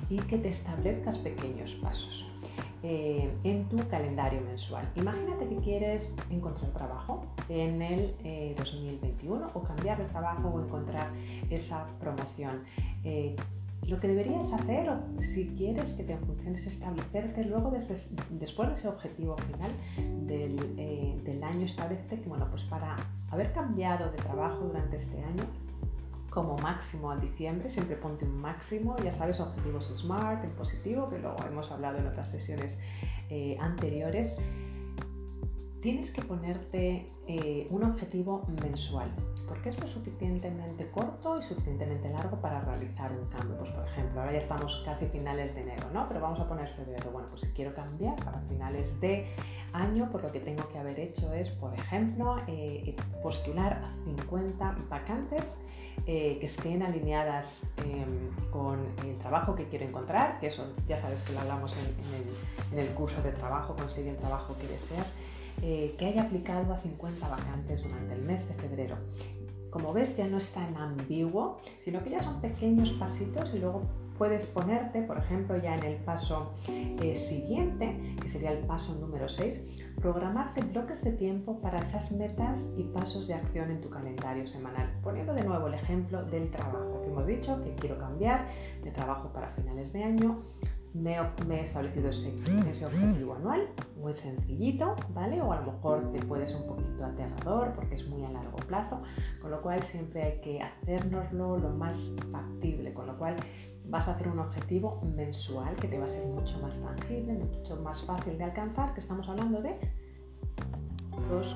y 0.10 0.18
que 0.18 0.38
te 0.38 0.48
establezcas 0.48 1.18
pequeños 1.18 1.76
pasos. 1.76 2.26
Eh, 2.82 3.30
en 3.44 3.68
tu 3.68 3.78
calendario 3.90 4.40
mensual. 4.40 4.88
Imagínate 4.96 5.50
que 5.50 5.58
quieres 5.58 6.16
encontrar 6.30 6.72
trabajo 6.72 7.26
en 7.50 7.82
el 7.82 8.16
2021 8.56 9.48
eh, 9.48 9.50
o 9.54 9.64
cambiar 9.64 9.98
de 9.98 10.06
trabajo 10.06 10.48
o 10.48 10.64
encontrar 10.64 11.10
esa 11.50 11.86
promoción. 12.00 12.64
Eh, 13.04 13.36
lo 13.86 14.00
que 14.00 14.08
deberías 14.08 14.50
hacer, 14.54 14.90
o 14.90 14.98
si 15.22 15.48
quieres 15.58 15.92
que 15.94 16.04
te 16.04 16.16
funcione, 16.16 16.56
es 16.56 16.68
establecerte 16.68 17.44
luego, 17.44 17.70
después 18.30 18.70
de 18.70 18.76
ese 18.76 18.88
objetivo 18.88 19.36
final 19.38 19.72
del, 20.26 21.24
del 21.24 21.44
año, 21.44 21.66
establecerte 21.66 22.22
que, 22.22 22.30
bueno, 22.30 22.48
pues 22.50 22.64
para 22.64 22.96
haber 23.30 23.52
cambiado 23.52 24.10
de 24.12 24.18
trabajo 24.18 24.66
durante 24.66 24.98
este 24.98 25.18
año, 25.24 25.44
como 26.30 26.58
máximo 26.58 27.12
a 27.12 27.18
diciembre, 27.18 27.70
siempre 27.70 27.96
ponte 27.96 28.26
un 28.26 28.40
máximo, 28.40 28.96
ya 28.98 29.12
sabes, 29.12 29.40
objetivos 29.40 29.92
SMART, 29.96 30.44
en 30.44 30.52
positivo, 30.52 31.10
que 31.10 31.20
luego 31.20 31.38
hemos 31.48 31.72
hablado 31.72 31.98
en 31.98 32.08
otras 32.08 32.30
sesiones 32.30 32.78
eh, 33.30 33.58
anteriores. 33.60 34.38
Tienes 35.82 36.12
que 36.12 36.22
ponerte 36.22 37.12
eh, 37.28 37.68
un 37.70 37.84
objetivo 37.84 38.46
mensual, 38.62 39.10
porque 39.50 39.70
es 39.70 39.80
lo 39.80 39.88
suficientemente 39.88 40.90
corto 40.92 41.40
y 41.40 41.42
suficientemente 41.42 42.10
largo 42.10 42.40
para 42.40 42.62
realizar 42.62 43.12
un 43.12 43.26
cambio. 43.28 43.58
Pues 43.58 43.72
por 43.72 43.86
ejemplo, 43.86 44.22
ahora 44.22 44.34
ya 44.34 44.40
estamos 44.40 44.82
casi 44.86 45.08
finales 45.08 45.54
de 45.56 45.62
enero, 45.62 45.90
¿no? 45.92 46.08
Pero 46.08 46.22
vamos 46.22 46.40
a 46.40 46.48
poner 46.48 46.70
febrero. 46.70 47.12
Bueno, 47.12 47.28
pues 47.30 47.42
si 47.42 47.48
quiero 47.48 47.74
cambiar 47.74 48.16
para 48.24 48.40
finales 48.42 49.00
de 49.02 49.28
año, 49.74 50.08
pues 50.12 50.24
lo 50.24 50.32
que 50.32 50.40
tengo 50.40 50.68
que 50.70 50.78
haber 50.78 51.00
hecho 51.00 51.34
es, 51.34 51.50
por 51.50 51.74
ejemplo, 51.74 52.38
eh, 52.48 52.96
postular 53.22 53.74
a 53.74 54.06
50 54.06 54.76
vacantes 54.90 55.58
eh, 56.06 56.38
que 56.40 56.46
estén 56.46 56.82
alineadas 56.82 57.64
em, 57.86 58.30
con 58.52 58.80
el 59.06 59.18
trabajo 59.18 59.56
que 59.56 59.68
quiero 59.68 59.86
encontrar, 59.86 60.40
que 60.40 60.48
eso 60.48 60.74
ya 60.88 60.98
sabes 60.98 61.24
que 61.24 61.34
lo 61.34 61.40
hablamos 61.42 61.76
en, 61.78 62.80
el, 62.80 62.88
curso 62.90 63.22
de 63.22 63.32
trabajo, 63.32 63.76
consigue 63.76 64.10
el 64.10 64.18
trabajo 64.18 64.56
que 64.58 64.68
deseas, 64.68 65.14
eh, 65.62 65.96
que 65.98 66.06
haya 66.06 66.24
aplicado 66.24 66.74
a 66.74 66.78
50 66.78 67.28
vacantes 67.28 67.84
durante 67.84 68.14
el 68.14 68.22
mes 68.22 68.48
de 68.48 68.54
febrero. 68.56 68.98
Como 69.70 69.94
ves, 69.94 70.16
ya 70.18 70.28
no 70.28 70.38
es 70.38 70.52
tan 70.52 70.76
ambiguo, 70.78 71.60
sino 71.84 72.04
que 72.04 72.12
ya 72.12 72.22
son 72.22 72.42
pequeños 72.42 72.92
pasitos 72.92 73.54
y 73.54 73.60
luego 73.60 73.84
puedes 74.20 74.46
ponerte, 74.46 75.02
por 75.02 75.18
ejemplo, 75.18 75.58
ya 75.58 75.76
en 75.76 75.84
el 75.84 75.96
paso 75.96 76.52
eh, 76.68 77.16
siguiente, 77.16 78.16
que 78.22 78.28
sería 78.28 78.52
el 78.52 78.66
paso 78.66 78.94
número 78.96 79.30
6, 79.30 79.96
programarte 80.02 80.62
bloques 80.62 81.02
de 81.04 81.14
tiempo 81.14 81.60
para 81.62 81.80
esas 81.80 82.12
metas 82.12 82.60
y 82.78 82.84
pasos 82.84 83.28
de 83.28 83.36
acción 83.36 83.72
en 83.72 83.80
tu 83.80 83.90
calendario 83.90 84.46
semanal. 84.46 84.92
Poniendo 85.02 85.34
de 85.34 85.44
nuevo 85.44 85.68
el 85.68 85.74
ejemplo 85.74 86.26
del 86.26 86.52
trabajo, 86.52 87.02
que 87.02 87.08
hemos 87.08 87.26
dicho 87.26 87.62
que 87.64 87.74
quiero 87.76 87.98
cambiar 87.98 88.48
de 88.84 88.92
trabajo 88.92 89.32
para 89.32 89.50
finales 89.52 89.94
de 89.94 90.04
año, 90.04 90.44
me, 90.94 91.16
he 91.16 91.62
establecido 91.62 92.10
ese, 92.10 92.86
objetivo 92.86 93.36
anual, 93.36 93.68
muy 94.02 94.14
sencillito, 94.14 94.96
¿vale? 95.14 95.42
O 95.42 95.52
a 95.52 95.62
lo 95.62 95.72
mejor 95.74 96.12
te 96.12 96.22
puede 96.24 96.48
ser 96.48 96.58
un 96.62 96.68
poquito 96.68 97.06
aterrador 97.06 97.74
porque 97.76 97.96
es 97.96 98.08
muy 98.08 98.24
a 98.26 98.32
largo 98.32 98.58
plazo, 98.58 99.02
con 99.42 99.52
lo 99.52 99.62
cual 99.62 99.84
siempre 99.84 100.24
hay 100.24 100.42
que 100.42 100.62
hacérnoslo 100.62 101.58
lo 101.58 101.70
más 101.70 102.14
factible, 102.32 102.94
con 102.94 103.08
lo 103.08 103.18
cual 103.18 103.36
vas 103.86 104.08
a 104.08 104.12
hacer 104.12 104.28
un 104.28 104.40
objetivo 104.40 105.02
mensual 105.16 105.76
que 105.76 105.88
te 105.88 105.98
va 105.98 106.06
a 106.06 106.08
ser 106.08 106.26
mucho 106.26 106.60
más 106.60 106.78
tangible, 106.80 107.34
mucho 107.34 107.76
más 107.78 108.04
fácil 108.04 108.38
de 108.38 108.44
alcanzar, 108.44 108.94
que 108.94 109.00
estamos 109.00 109.28
hablando 109.28 109.62
de 109.62 109.76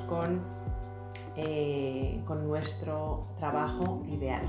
con, 0.07 0.41
eh, 1.35 2.21
con 2.25 2.47
nuestro 2.47 3.25
trabajo 3.37 4.03
ideal. 4.07 4.43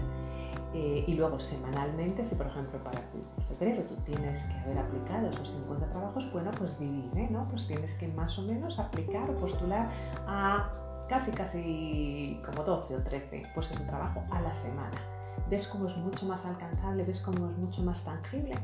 Eh, 0.75 1.05
y 1.07 1.15
luego 1.15 1.39
semanalmente, 1.39 2.25
si 2.25 2.35
por 2.35 2.49
ejemplo 2.49 2.83
para 2.83 3.01
febrero 3.49 3.85
tú 3.85 3.95
tienes 4.05 4.45
que 4.45 4.55
haber 4.55 4.79
aplicado 4.79 5.29
esos 5.29 5.51
50 5.51 5.89
trabajos, 5.89 6.31
bueno, 6.33 6.51
pues 6.59 6.79
divide, 6.81 7.29
¿no? 7.31 7.47
Pues 7.49 7.67
tienes 7.69 7.95
que 7.95 8.09
más 8.09 8.37
o 8.39 8.43
menos 8.43 8.79
aplicar 8.79 9.31
o 9.31 9.35
postular 9.37 9.89
a 10.27 10.73
casi, 11.09 11.31
casi 11.31 12.41
como 12.45 12.65
12 12.65 12.97
o 12.97 13.03
13 13.03 13.45
puestos 13.55 13.79
de 13.79 13.85
trabajo 13.85 14.25
a 14.31 14.41
la 14.41 14.53
semana 14.53 15.15
ves 15.51 15.69
cómo 15.69 15.89
es 15.89 15.97
mucho 15.97 16.27
más 16.27 16.45
alcanzable, 16.45 17.05
ves 17.05 17.21
cómo 17.21 17.51
es 17.51 17.57
mucho 17.59 17.83
más 17.83 18.03
tangible. 18.05 18.55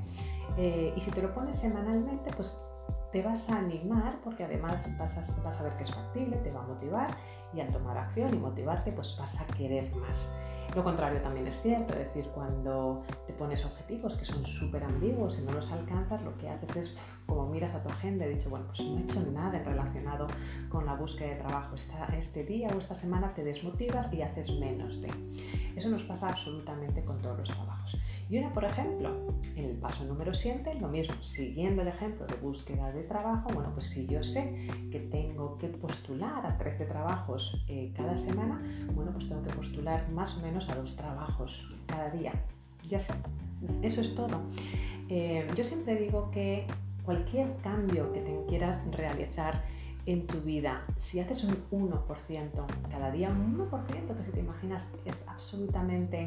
Eh, 0.56 0.92
y 0.96 1.00
si 1.00 1.10
te 1.10 1.22
lo 1.22 1.32
pones 1.34 1.56
semanalmente, 1.56 2.30
pues 2.36 2.56
te 3.12 3.22
vas 3.22 3.48
a 3.50 3.58
animar 3.58 4.20
porque 4.22 4.44
además 4.44 4.86
vas 4.98 5.16
a, 5.16 5.42
vas 5.42 5.58
a 5.58 5.62
ver 5.62 5.76
que 5.76 5.82
es 5.82 5.94
factible, 5.94 6.36
te 6.38 6.50
va 6.50 6.60
a 6.60 6.66
motivar 6.66 7.10
y 7.52 7.60
al 7.60 7.68
tomar 7.70 7.98
acción 7.98 8.32
y 8.34 8.38
motivarte, 8.38 8.92
pues 8.92 9.16
vas 9.18 9.40
a 9.40 9.46
querer 9.46 9.94
más. 9.96 10.32
Lo 10.74 10.84
contrario 10.84 11.20
también 11.20 11.48
es 11.48 11.60
cierto, 11.62 11.92
es 11.94 11.98
decir, 11.98 12.26
cuando 12.32 13.02
te 13.26 13.32
pones 13.32 13.64
objetivos 13.64 14.14
que 14.14 14.24
son 14.24 14.46
súper 14.46 14.84
ambiguos 14.84 15.36
y 15.38 15.42
no 15.42 15.52
los 15.52 15.70
alcanzas, 15.72 16.22
lo 16.22 16.36
que 16.38 16.48
haces 16.48 16.76
es, 16.76 16.96
como 17.26 17.48
miras 17.48 17.74
a 17.74 17.82
tu 17.82 17.88
agenda 17.88 18.24
y 18.26 18.34
dicho, 18.34 18.50
bueno, 18.50 18.66
pues 18.66 18.80
no 18.80 18.98
he 18.98 19.02
hecho 19.02 19.20
nada 19.32 19.58
relacionado 19.58 20.28
con 20.68 20.86
la 20.86 20.94
búsqueda 20.94 21.30
de 21.30 21.36
trabajo. 21.36 21.74
este 22.16 22.44
día 22.44 22.68
o 22.74 22.78
esta 22.78 22.94
semana 22.94 23.34
te 23.34 23.42
desmotivas 23.42 24.12
y 24.12 24.22
haces 24.22 24.52
menos 24.60 25.00
de. 25.02 25.10
Eso 25.74 25.88
nos 25.88 26.04
pasa 26.04 26.28
absolutamente 26.28 27.04
con 27.04 27.20
todos 27.20 27.38
los 27.38 27.48
trabajos. 27.48 27.96
Y 28.30 28.38
una, 28.38 28.52
por 28.52 28.64
ejemplo, 28.64 29.34
en 29.56 29.64
el 29.64 29.76
paso 29.76 30.04
número 30.04 30.32
7, 30.32 30.76
lo 30.80 30.86
mismo, 30.86 31.20
siguiendo 31.20 31.82
el 31.82 31.88
ejemplo 31.88 32.26
de 32.26 32.36
búsqueda 32.36 32.92
de 32.92 33.02
trabajo, 33.02 33.48
bueno, 33.52 33.72
pues 33.74 33.86
si 33.86 34.06
yo 34.06 34.22
sé 34.22 34.68
que 34.92 35.00
tengo 35.00 35.58
que 35.58 35.66
postular 35.66 36.46
a 36.46 36.56
13 36.56 36.84
trabajos 36.84 37.60
eh, 37.66 37.92
cada 37.96 38.16
semana, 38.16 38.62
bueno, 38.94 39.10
pues 39.12 39.28
tengo 39.28 39.42
que 39.42 39.50
postular 39.50 40.08
más 40.12 40.36
o 40.36 40.42
menos 40.42 40.59
a 40.68 40.74
dos 40.74 40.96
trabajos 40.96 41.68
cada 41.86 42.10
día 42.10 42.32
Ya 42.88 42.98
eso 43.82 44.00
es 44.00 44.14
todo. 44.14 44.40
Eh, 45.08 45.46
yo 45.54 45.64
siempre 45.64 45.96
digo 45.96 46.30
que 46.30 46.66
cualquier 47.04 47.56
cambio 47.58 48.12
que 48.12 48.20
te 48.20 48.44
quieras 48.48 48.80
realizar 48.92 49.62
en 50.06 50.26
tu 50.26 50.40
vida, 50.40 50.84
si 50.96 51.20
haces 51.20 51.44
un 51.44 51.56
1% 51.70 52.66
cada 52.90 53.10
día, 53.10 53.30
un 53.30 53.58
1% 53.58 54.16
que 54.16 54.22
si 54.22 54.30
te 54.30 54.40
imaginas 54.40 54.88
es 55.04 55.24
absolutamente 55.28 56.26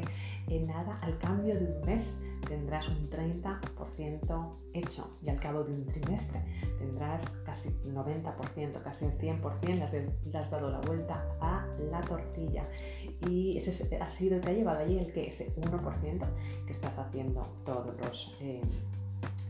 nada, 0.66 0.98
al 1.02 1.18
cambio 1.18 1.54
de 1.54 1.66
un 1.66 1.86
mes 1.86 2.16
tendrás 2.46 2.88
un 2.88 3.10
30% 3.10 4.52
hecho 4.74 5.10
y 5.22 5.28
al 5.30 5.38
cabo 5.38 5.64
de 5.64 5.72
un 5.72 5.86
trimestre 5.86 6.40
tendrás 6.78 7.22
casi 7.44 7.70
90%, 7.86 8.82
casi 8.82 9.04
un 9.04 9.12
100%, 9.12 10.10
le 10.24 10.38
has, 10.38 10.50
dado 10.50 10.70
la 10.70 10.80
vuelta 10.80 11.24
a 11.40 11.66
la 11.90 12.00
tortilla. 12.02 12.68
Y 13.28 13.56
ese 13.56 13.96
ha 13.98 14.06
sido, 14.06 14.40
te 14.40 14.50
ha 14.50 14.52
llevado 14.52 14.80
allí 14.80 14.98
el 14.98 15.12
que 15.12 15.28
ese 15.28 15.54
1% 15.56 16.26
que 16.66 16.72
estás 16.72 16.98
haciendo 16.98 17.46
todos 17.64 17.94
los... 18.00 18.36
Eh, 18.40 18.60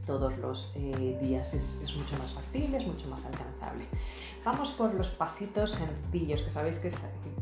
todos 0.04 0.36
los 0.38 0.72
eh, 0.74 1.18
días 1.20 1.54
es, 1.54 1.96
mucho 1.96 2.16
más 2.18 2.32
factible, 2.32 2.76
es 2.76 2.86
mucho 2.86 3.08
más 3.08 3.24
alcanzable. 3.24 3.86
Vamos 4.44 4.70
por 4.72 4.94
los 4.94 5.10
pasitos 5.10 5.70
sencillos, 5.72 6.42
que 6.42 6.50
sabéis 6.50 6.78
que, 6.78 6.90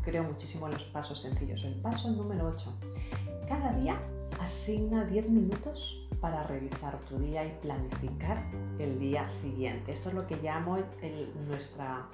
creo 0.03 0.23
muchísimo 0.23 0.67
en 0.67 0.73
los 0.73 0.83
pasos 0.85 1.19
sencillos. 1.19 1.63
El 1.63 1.75
paso 1.75 2.09
número 2.11 2.47
8. 2.55 2.73
Cada 3.47 3.73
día 3.73 3.99
asigna 4.39 5.05
10 5.05 5.29
minutos 5.29 5.99
para 6.19 6.43
revisar 6.43 6.97
tu 7.01 7.17
día 7.17 7.45
y 7.45 7.51
planificar 7.61 8.43
el 8.79 8.99
día 8.99 9.27
siguiente. 9.27 9.91
Esto 9.91 10.09
es 10.09 10.15
lo 10.15 10.25
que 10.25 10.37
llamo 10.37 10.77
nuestra, 11.47 12.07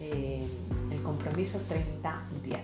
eh, 0.00 0.46
el 0.90 1.02
compromiso 1.02 1.60
30-10. 1.68 2.60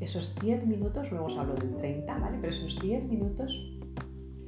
Esos 0.00 0.34
10 0.36 0.66
minutos, 0.66 1.10
luego 1.10 1.26
os 1.26 1.38
hablo 1.38 1.54
del 1.54 1.76
30, 1.76 2.18
¿vale? 2.18 2.38
Pero 2.40 2.52
esos 2.52 2.78
10 2.78 3.04
minutos 3.04 3.77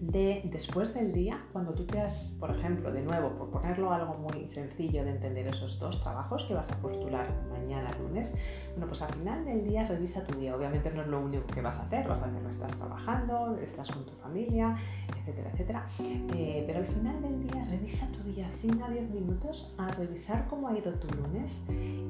de 0.00 0.40
después 0.44 0.94
del 0.94 1.12
día, 1.12 1.44
cuando 1.52 1.72
tú 1.74 1.84
te 1.84 2.00
has, 2.00 2.36
por 2.40 2.50
ejemplo, 2.50 2.90
de 2.90 3.02
nuevo, 3.02 3.30
por 3.36 3.50
ponerlo 3.50 3.92
algo 3.92 4.14
muy 4.14 4.48
sencillo 4.48 5.04
de 5.04 5.10
entender 5.10 5.46
esos 5.46 5.78
dos 5.78 6.00
trabajos 6.02 6.44
que 6.44 6.54
vas 6.54 6.70
a 6.70 6.76
postular 6.76 7.28
mañana 7.50 7.90
lunes, 8.00 8.34
bueno, 8.72 8.86
pues 8.86 9.02
al 9.02 9.12
final 9.12 9.44
del 9.44 9.68
día 9.68 9.86
revisa 9.86 10.24
tu 10.24 10.38
día. 10.38 10.56
Obviamente 10.56 10.90
no 10.90 11.02
es 11.02 11.08
lo 11.08 11.20
único 11.20 11.46
que 11.48 11.60
vas 11.60 11.76
a 11.76 11.82
hacer, 11.82 12.08
vas 12.08 12.22
a 12.22 12.24
hacerlo, 12.24 12.48
estás 12.48 12.74
trabajando, 12.76 13.58
estás 13.62 13.90
con 13.90 14.06
tu 14.06 14.12
familia, 14.12 14.74
etcétera, 15.18 15.50
etcétera. 15.52 15.86
Eh, 16.34 16.64
pero 16.66 16.78
al 16.78 16.86
final 16.86 17.20
del 17.20 17.46
día 17.46 17.64
revisa 17.66 18.06
tu 18.08 18.22
día, 18.22 18.48
asigna 18.48 18.88
10 18.88 19.10
minutos 19.10 19.70
a 19.76 19.88
revisar 19.88 20.46
cómo 20.48 20.68
ha 20.68 20.78
ido 20.78 20.94
tu 20.94 21.08
lunes 21.14 21.62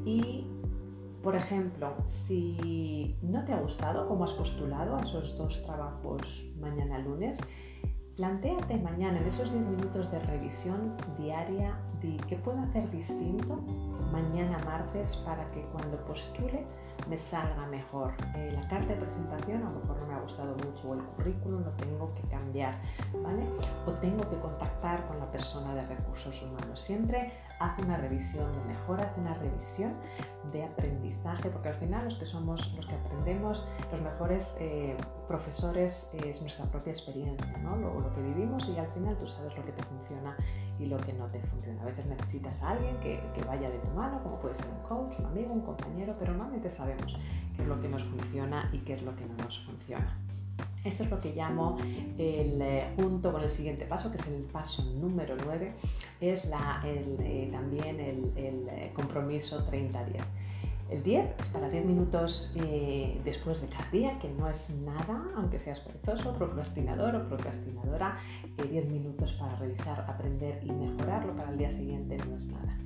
y 0.04 0.46
por 1.22 1.36
ejemplo, 1.36 1.92
si 2.26 3.14
no 3.20 3.44
te 3.44 3.52
ha 3.52 3.60
gustado 3.60 4.08
cómo 4.08 4.24
has 4.24 4.32
postulado 4.32 4.96
a 4.96 5.00
esos 5.00 5.36
dos 5.36 5.62
trabajos 5.62 6.46
mañana 6.58 6.98
lunes, 6.98 7.38
Plantéate 8.16 8.76
mañana 8.78 9.18
en 9.18 9.26
esos 9.26 9.50
10 9.52 9.64
minutos 9.64 10.10
de 10.10 10.18
revisión 10.20 10.94
diaria 11.18 11.74
de 12.02 12.16
qué 12.28 12.36
puedo 12.36 12.58
hacer 12.60 12.90
distinto 12.90 13.56
mañana 14.12 14.58
martes 14.64 15.16
para 15.24 15.50
que 15.52 15.62
cuando 15.72 15.96
postule 16.04 16.64
me 17.08 17.16
salga 17.16 17.66
mejor. 17.66 18.12
Eh, 18.34 18.50
la 18.52 18.68
carta 18.68 18.94
de 18.94 19.00
presentación 19.00 19.62
a 19.62 19.70
ha 20.20 20.22
gustado 20.22 20.54
mucho 20.54 20.90
o 20.90 20.94
el 20.94 21.02
currículum 21.02 21.64
lo 21.64 21.70
tengo 21.72 22.14
que 22.14 22.22
cambiar, 22.28 22.80
¿vale? 23.22 23.44
O 23.86 23.92
tengo 23.92 24.28
que 24.28 24.38
contactar 24.38 25.06
con 25.08 25.18
la 25.18 25.30
persona 25.30 25.74
de 25.74 25.86
recursos 25.86 26.42
humanos. 26.42 26.80
Siempre 26.80 27.32
hace 27.58 27.82
una 27.82 27.96
revisión 27.96 28.52
de 28.52 28.64
mejora, 28.64 29.04
hace 29.04 29.20
una 29.20 29.34
revisión 29.34 29.94
de 30.52 30.64
aprendizaje, 30.64 31.50
porque 31.50 31.68
al 31.68 31.74
final 31.74 32.04
los 32.04 32.16
que 32.16 32.26
somos, 32.26 32.72
los 32.74 32.86
que 32.86 32.94
aprendemos, 32.94 33.66
los 33.90 34.00
mejores 34.00 34.56
eh, 34.58 34.96
profesores 35.28 36.08
es 36.12 36.40
nuestra 36.40 36.66
propia 36.66 36.92
experiencia, 36.92 37.56
¿no? 37.58 37.76
Lo, 37.76 38.00
lo, 38.00 38.12
que 38.12 38.22
vivimos 38.22 38.68
y 38.68 38.78
al 38.78 38.88
final 38.88 39.16
tú 39.18 39.26
sabes 39.26 39.56
lo 39.56 39.64
que 39.64 39.72
te 39.72 39.82
funciona 39.82 40.36
y 40.78 40.86
lo 40.86 40.96
que 40.98 41.12
no 41.12 41.26
te 41.26 41.40
funciona. 41.40 41.82
A 41.82 41.84
veces 41.86 42.06
necesitas 42.06 42.62
a 42.62 42.70
alguien 42.70 42.98
que, 43.00 43.22
que 43.34 43.42
vaya 43.44 43.70
de 43.70 43.78
tu 43.78 43.88
mano, 43.88 44.22
como 44.22 44.40
puede 44.40 44.54
ser 44.54 44.66
un 44.68 44.82
coach, 44.88 45.18
un 45.18 45.26
amigo, 45.26 45.52
un 45.52 45.60
compañero, 45.60 46.16
pero 46.18 46.32
normalmente 46.32 46.70
sabemos 46.70 47.16
lo 47.66 47.80
que 47.80 47.88
nos 47.88 48.04
funciona 48.04 48.70
y 48.72 48.78
qué 48.78 48.94
es 48.94 49.02
lo 49.02 49.14
que 49.16 49.24
no 49.26 49.34
nos 49.44 49.58
funciona. 49.60 50.16
Esto 50.84 51.04
es 51.04 51.10
lo 51.10 51.18
que 51.18 51.34
llamo 51.34 51.76
el, 52.16 52.60
eh, 52.62 52.88
junto 52.96 53.32
con 53.32 53.42
el 53.42 53.50
siguiente 53.50 53.84
paso, 53.84 54.10
que 54.10 54.16
es 54.16 54.26
el 54.26 54.42
paso 54.44 54.82
número 54.98 55.36
9, 55.44 55.74
es 56.20 56.44
eh, 56.44 57.48
también 57.52 58.00
el, 58.00 58.32
eh, 58.36 58.90
compromiso 58.94 59.66
30-10. 59.70 60.22
El 60.90 61.02
10 61.04 61.24
es 61.38 61.48
para 61.48 61.68
10 61.68 61.84
minutos 61.84 62.52
después 63.24 63.60
de 63.60 63.68
cada 63.68 63.88
día, 63.90 64.18
que 64.18 64.28
no 64.28 64.48
es 64.48 64.70
nada, 64.70 65.24
aunque 65.36 65.56
seas 65.56 65.78
perezoso, 65.78 66.32
procrastinador 66.34 67.14
o 67.14 67.28
procrastinadora. 67.28 68.18
10 68.56 68.84
eh, 68.84 68.88
minutos 68.88 69.32
para 69.34 69.54
revisar, 69.54 70.04
aprender 70.08 70.60
y 70.64 70.72
mejorarlo 70.72 71.36
para 71.36 71.50
el 71.50 71.58
día 71.58 71.72
siguiente 71.72 72.16
no 72.28 72.34
es 72.34 72.46
nada. 72.48 72.76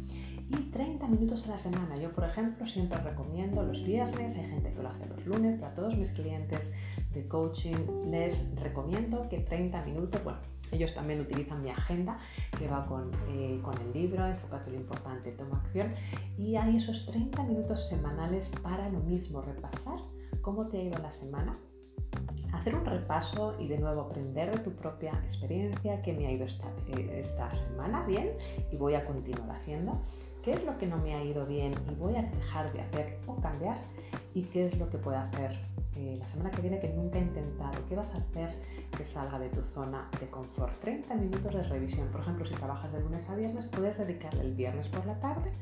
Y 0.50 0.56
30 0.70 1.06
minutos 1.08 1.46
a 1.46 1.52
la 1.52 1.58
semana. 1.58 1.96
Yo, 1.96 2.12
por 2.12 2.24
ejemplo, 2.24 2.66
siempre 2.66 2.98
recomiendo 2.98 3.62
los 3.62 3.82
viernes, 3.84 4.36
hay 4.36 4.44
gente 4.44 4.72
que 4.72 4.82
lo 4.82 4.88
hace 4.88 5.06
los 5.06 5.24
lunes, 5.26 5.58
para 5.58 5.74
todos 5.74 5.96
mis 5.96 6.10
clientes 6.10 6.70
de 7.12 7.26
coaching 7.26 7.76
les 8.10 8.54
recomiendo 8.56 9.28
que 9.28 9.38
30 9.38 9.84
minutos, 9.84 10.22
bueno, 10.22 10.38
ellos 10.72 10.94
también 10.94 11.20
utilizan 11.20 11.62
mi 11.62 11.70
agenda 11.70 12.18
que 12.58 12.66
va 12.66 12.86
con, 12.86 13.10
eh, 13.28 13.60
con 13.62 13.74
el 13.80 13.92
libro, 13.92 14.26
enfócate 14.26 14.70
lo 14.70 14.76
importante, 14.76 15.32
toma 15.32 15.58
acción. 15.58 15.92
Y 16.36 16.56
hay 16.56 16.76
esos 16.76 17.06
30 17.06 17.42
minutos 17.44 17.88
semanales 17.88 18.50
para 18.62 18.88
lo 18.90 19.00
mismo, 19.00 19.40
repasar 19.40 19.98
cómo 20.42 20.66
te 20.68 20.78
ha 20.78 20.82
ido 20.82 20.98
la 20.98 21.10
semana, 21.10 21.58
hacer 22.52 22.74
un 22.74 22.84
repaso 22.84 23.56
y 23.58 23.68
de 23.68 23.78
nuevo 23.78 24.02
aprender 24.02 24.50
de 24.50 24.58
tu 24.58 24.72
propia 24.72 25.12
experiencia, 25.24 26.02
qué 26.02 26.12
me 26.12 26.26
ha 26.26 26.32
ido 26.32 26.44
esta, 26.44 26.68
eh, 26.88 27.18
esta 27.20 27.52
semana 27.52 28.04
bien 28.06 28.30
y 28.70 28.76
voy 28.76 28.94
a 28.94 29.04
continuar 29.04 29.50
haciendo, 29.50 30.00
qué 30.44 30.52
es 30.52 30.64
lo 30.64 30.76
que 30.78 30.86
no 30.86 30.98
me 30.98 31.14
ha 31.14 31.24
ido 31.24 31.46
bien 31.46 31.74
y 31.90 31.94
voy 31.94 32.16
a 32.16 32.22
dejar 32.22 32.72
de 32.72 32.82
hacer 32.82 33.18
o 33.26 33.36
cambiar 33.36 33.78
y 34.34 34.42
qué 34.42 34.66
es 34.66 34.78
lo 34.78 34.88
que 34.90 34.98
puedo 34.98 35.16
hacer 35.16 35.58
eh, 35.96 36.16
la 36.18 36.26
semana 36.26 36.50
que 36.50 36.60
viene 36.60 36.80
que 36.80 36.88
nunca 36.88 37.18
he 37.18 37.22
intentado, 37.22 37.78
qué 37.88 37.94
vas 37.94 38.12
a 38.14 38.18
hacer 38.18 38.50
que 38.96 39.04
salga 39.04 39.38
de 39.38 39.48
tu 39.48 39.62
zona 39.62 40.10
de 40.18 40.26
confort. 40.26 40.72
30 40.80 41.14
minutos 41.14 41.54
de 41.54 41.62
revisión. 41.62 42.08
Por 42.08 42.20
ejemplo, 42.20 42.44
si 42.44 42.54
trabajas 42.54 42.92
de 42.92 43.00
lunes 43.00 43.30
a 43.30 43.36
viernes, 43.36 43.66
puedes 43.68 43.96
dedicarle 43.96 44.40
el 44.40 44.54
viernes 44.54 44.88
por 44.88 45.06
la 45.06 45.18
tarde 45.20 45.52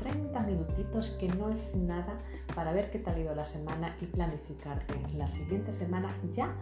30 0.00 0.40
minutitos 0.40 1.10
que 1.12 1.28
no 1.28 1.50
es 1.50 1.74
nada 1.74 2.18
para 2.54 2.72
ver 2.72 2.90
qué 2.90 2.98
tal 2.98 3.14
ha 3.16 3.20
ido 3.20 3.34
la 3.34 3.44
semana 3.44 3.96
y 4.00 4.06
planificarte 4.06 4.94
la 5.14 5.28
siguiente 5.28 5.72
semana 5.72 6.16
ya 6.32 6.54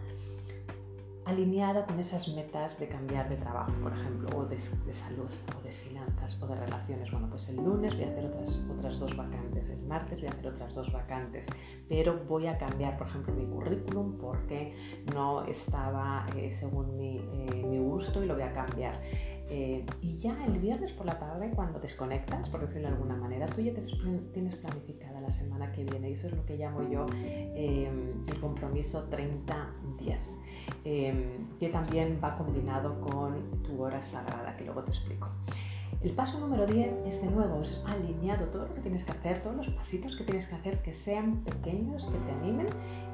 alineada 1.29 1.85
con 1.85 1.99
esas 1.99 2.27
metas 2.29 2.79
de 2.79 2.87
cambiar 2.87 3.29
de 3.29 3.37
trabajo, 3.37 3.71
por 3.81 3.93
ejemplo, 3.93 4.29
o 4.37 4.45
de, 4.45 4.57
salud, 4.57 5.29
o 5.57 5.63
de 5.63 5.71
finanzas, 5.71 6.41
o 6.41 6.47
de 6.47 6.55
relaciones. 6.55 7.11
Bueno, 7.11 7.27
pues 7.29 7.49
el 7.49 7.57
lunes 7.57 7.95
voy 7.95 8.03
a 8.03 8.09
hacer 8.09 8.25
otras, 8.25 8.65
otras 8.69 8.99
dos 8.99 9.15
vacantes, 9.15 9.69
el 9.69 9.81
martes 9.83 10.19
voy 10.19 10.27
a 10.27 10.31
hacer 10.31 10.47
otras 10.47 10.73
dos 10.73 10.91
vacantes, 10.91 11.47
pero 11.87 12.19
voy 12.27 12.47
a 12.47 12.57
cambiar, 12.57 12.97
por 12.97 13.07
ejemplo, 13.07 13.33
mi 13.33 13.45
currículum 13.45 14.17
porque 14.17 14.73
no 15.13 15.43
estaba 15.45 16.25
eh, 16.35 16.51
según 16.51 16.97
mi, 16.97 17.17
eh, 17.17 17.63
mi 17.65 17.79
gusto 17.79 18.23
y 18.23 18.27
lo 18.27 18.33
voy 18.33 18.43
a 18.43 18.53
cambiar. 18.53 18.99
Eh, 19.51 19.83
y 20.01 20.15
ya 20.15 20.45
el 20.45 20.59
viernes 20.59 20.91
por 20.91 21.07
la 21.07 21.17
tarde, 21.17 21.51
cuando 21.55 21.79
desconectas, 21.79 22.49
por 22.49 22.61
decirlo 22.61 22.89
de 22.89 22.93
alguna 22.93 23.15
manera, 23.15 23.47
tú 23.47 23.61
ya 23.61 23.73
tienes 23.73 24.55
planificada 24.55 25.19
la 25.21 25.31
semana 25.31 25.71
que 25.71 25.83
viene. 25.83 26.11
Y 26.11 26.13
eso 26.13 26.27
es 26.27 26.33
lo 26.33 26.45
que 26.45 26.55
llamo 26.55 26.87
yo 26.87 27.07
em, 27.19 28.23
el 28.27 28.39
compromiso 28.39 29.09
30-10, 29.09 30.17
em, 30.83 31.47
que 31.59 31.69
también 31.69 32.19
va 32.23 32.37
combinado 32.37 32.99
con 33.01 33.61
tu 33.63 33.81
hora 33.81 34.01
sagrada, 34.01 34.55
que 34.57 34.65
luego 34.65 34.83
te 34.83 34.91
explico. 34.91 35.27
El 36.01 36.11
paso 36.11 36.39
número 36.39 36.65
10 36.65 37.07
es 37.07 37.21
de 37.21 37.27
nuevo, 37.27 37.61
es 37.61 37.83
alineado 37.85 38.45
todo 38.45 38.67
lo 38.67 38.73
que 38.73 38.79
tienes 38.79 39.03
que 39.03 39.11
hacer, 39.11 39.41
todos 39.41 39.57
los 39.57 39.67
pasitos 39.67 40.15
que 40.15 40.23
tienes 40.23 40.47
que 40.47 40.55
hacer 40.55 40.81
que 40.81 40.93
sean 40.93 41.43
pequeños, 41.43 42.05
que 42.05 42.17
te 42.19 42.31
animen. 42.31 42.67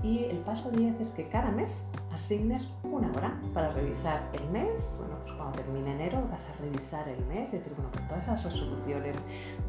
Y 0.03 0.25
el 0.25 0.37
paso 0.37 0.69
10 0.69 1.01
es 1.01 1.09
que 1.09 1.27
cada 1.27 1.49
mes 1.49 1.83
asignes 2.13 2.69
una 2.83 3.11
hora 3.11 3.41
para 3.55 3.69
revisar 3.69 4.29
el 4.33 4.47
mes. 4.51 4.69
Bueno, 4.99 5.15
pues 5.23 5.33
cuando 5.33 5.57
termine 5.57 5.93
enero 5.93 6.27
vas 6.29 6.43
a 6.45 6.61
revisar 6.61 7.09
el 7.09 7.25
mes, 7.25 7.47
es 7.47 7.53
decir, 7.53 7.73
bueno, 7.75 7.89
con 7.91 8.07
todas 8.07 8.23
esas 8.23 8.43
resoluciones 8.43 9.17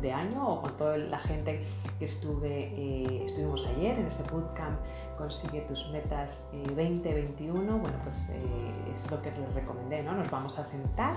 de 0.02 0.12
año 0.12 0.46
o 0.46 0.60
con 0.60 0.76
toda 0.76 0.98
la 0.98 1.18
gente 1.18 1.62
que 1.98 2.04
estuve, 2.04 2.70
eh, 2.76 3.24
estuvimos 3.24 3.66
ayer 3.66 3.98
en 3.98 4.08
este 4.08 4.30
bootcamp 4.30 4.78
consigue 5.16 5.62
tus 5.62 5.88
metas 5.90 6.42
2021, 6.52 7.60
eh, 7.60 7.78
bueno, 7.78 7.98
pues 8.02 8.30
eh, 8.30 8.92
es 8.92 9.10
lo 9.10 9.20
que 9.22 9.30
les 9.32 9.54
recomendé, 9.54 10.02
¿no? 10.02 10.12
Nos 10.14 10.30
vamos 10.30 10.58
a 10.58 10.64
sentar 10.64 11.16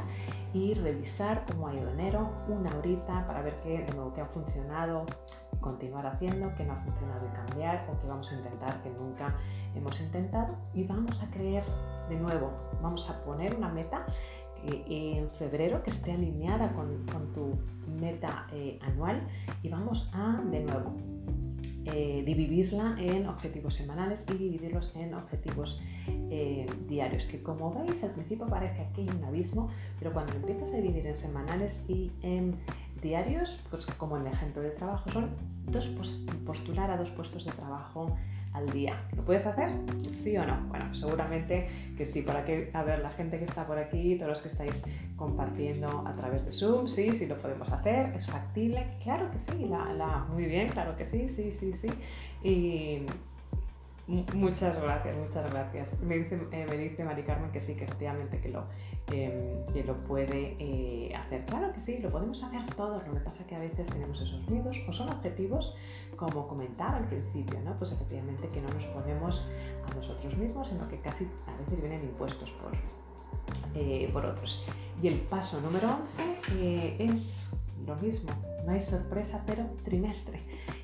y 0.53 0.73
revisar 0.73 1.45
cómo 1.49 1.67
ha 1.67 1.73
ido 1.73 1.89
enero, 1.89 2.29
una 2.47 2.75
horita 2.77 3.25
para 3.27 3.41
ver 3.41 3.59
qué 3.61 3.83
de 3.83 3.93
nuevo 3.93 4.13
qué 4.13 4.21
ha 4.21 4.25
funcionado, 4.25 5.05
continuar 5.59 6.07
haciendo, 6.07 6.53
qué 6.55 6.65
no 6.65 6.73
ha 6.73 6.77
funcionado 6.77 7.27
y 7.27 7.29
cambiar 7.29 7.87
o 7.89 7.99
qué 7.99 8.07
vamos 8.07 8.31
a 8.31 8.35
intentar 8.35 8.81
que 8.81 8.89
nunca 8.89 9.35
hemos 9.75 9.99
intentado 9.99 10.55
y 10.73 10.83
vamos 10.83 11.21
a 11.21 11.29
creer 11.29 11.63
de 12.09 12.15
nuevo, 12.15 12.51
vamos 12.81 13.09
a 13.09 13.23
poner 13.23 13.55
una 13.55 13.69
meta 13.69 14.05
en 14.63 15.29
febrero 15.29 15.83
que 15.83 15.89
esté 15.89 16.11
alineada 16.13 16.73
con, 16.73 17.05
tu 17.33 17.57
meta 17.99 18.47
eh, 18.51 18.77
anual 18.81 19.21
y 19.63 19.69
vamos 19.69 20.09
a 20.13 20.41
de 20.51 20.61
nuevo 20.61 20.93
eh, 21.85 22.23
dividirla 22.25 22.95
en 22.99 23.27
objetivos 23.27 23.75
semanales 23.75 24.25
y 24.33 24.37
dividirlos 24.37 24.91
en 24.95 25.13
objetivos 25.13 25.81
eh, 26.29 26.65
diarios, 26.87 27.25
que 27.25 27.41
como 27.41 27.73
veis 27.73 28.03
al 28.03 28.11
principio 28.11 28.45
parece 28.47 28.81
aquí 28.81 29.07
un 29.15 29.23
abismo, 29.23 29.69
pero 29.97 30.13
cuando 30.13 30.33
empiezas 30.33 30.71
a 30.71 30.75
dividir 30.77 31.07
en 31.07 31.15
semanales 31.15 31.81
y 31.87 32.11
en 32.21 32.55
diarios, 33.01 33.59
pues 33.69 33.85
como 33.85 34.17
en 34.17 34.27
el 34.27 34.33
ejemplo 34.33 34.61
de 34.61 34.71
trabajo, 34.71 35.09
son 35.11 35.29
dos 35.67 35.87
postular 36.45 36.91
a 36.91 36.97
dos 36.97 37.09
puestos 37.11 37.45
de 37.45 37.51
trabajo 37.51 38.15
al 38.53 38.69
día. 38.69 38.99
¿Lo 39.15 39.23
puedes 39.23 39.45
hacer? 39.45 39.69
¿Sí 40.23 40.35
o 40.37 40.45
no? 40.45 40.57
Bueno, 40.69 40.93
seguramente 40.93 41.69
que 41.97 42.05
sí. 42.05 42.21
Para 42.21 42.43
que, 42.45 42.71
a 42.73 42.83
ver, 42.83 42.99
la 42.99 43.11
gente 43.11 43.37
que 43.37 43.45
está 43.45 43.65
por 43.67 43.77
aquí, 43.77 44.15
todos 44.15 44.29
los 44.29 44.41
que 44.41 44.47
estáis 44.47 44.83
compartiendo 45.15 46.03
a 46.07 46.15
través 46.15 46.45
de 46.45 46.51
Zoom, 46.51 46.87
sí, 46.87 47.11
sí 47.11 47.25
lo 47.27 47.37
podemos 47.37 47.71
hacer. 47.71 48.13
¿Es 48.15 48.27
factible? 48.27 48.87
Claro 49.03 49.29
que 49.31 49.37
sí. 49.37 49.67
La, 49.67 50.25
muy 50.31 50.45
bien, 50.45 50.69
claro 50.69 50.95
que 50.97 51.05
sí, 51.05 51.29
sí, 51.29 51.51
sí, 51.59 51.73
sí. 51.73 51.89
Y 52.43 53.05
Muchas 54.09 54.81
gracias, 54.81 55.15
muchas 55.15 55.51
gracias. 55.51 55.99
Me 56.01 56.17
dice, 56.17 56.39
eh, 56.51 56.65
me 56.67 56.77
dice 56.77 57.03
Mari 57.03 57.21
Carmen 57.21 57.51
que 57.51 57.59
sí, 57.59 57.75
que 57.75 57.83
efectivamente 57.83 58.39
que 58.39 58.49
lo, 58.49 58.63
em, 59.11 59.63
que 59.71 59.83
lo 59.83 60.03
puede 60.03 60.55
eh, 60.57 61.13
hacer. 61.15 61.45
Claro 61.45 61.71
que 61.73 61.79
sí, 61.79 61.99
lo 61.99 62.09
podemos 62.09 62.41
hacer 62.41 62.65
todos. 62.73 63.05
Lo 63.07 63.13
que 63.13 63.19
pasa 63.19 63.41
es 63.41 63.45
que 63.45 63.55
a 63.55 63.59
veces 63.59 63.85
tenemos 63.85 64.19
esos 64.19 64.49
miedos 64.49 64.81
o 64.87 64.91
son 64.91 65.09
objetivos, 65.09 65.75
como 66.15 66.47
comentaba 66.47 66.97
al 66.97 67.05
principio, 67.05 67.59
¿no? 67.63 67.77
Pues 67.77 67.91
efectivamente 67.91 68.49
que 68.49 68.61
no 68.61 68.69
nos 68.69 68.85
ponemos 68.85 69.45
a 69.87 69.93
nosotros 69.93 70.35
mismos, 70.37 70.69
sino 70.69 70.87
que 70.89 70.99
casi 71.01 71.27
a 71.45 71.55
veces 71.57 71.79
vienen 71.79 72.01
impuestos 72.01 72.49
por, 72.49 72.71
eh, 73.75 74.09
por 74.11 74.25
otros. 74.25 74.65
Y 75.03 75.07
el 75.07 75.19
paso 75.19 75.61
número 75.61 75.87
11 75.87 76.95
es 76.97 77.47
lo 77.85 77.95
mismo, 77.97 78.31
no 78.65 78.71
hay 78.71 78.81
sorpresa, 78.81 79.43
pero 79.45 79.65
trimestre. 79.83 80.39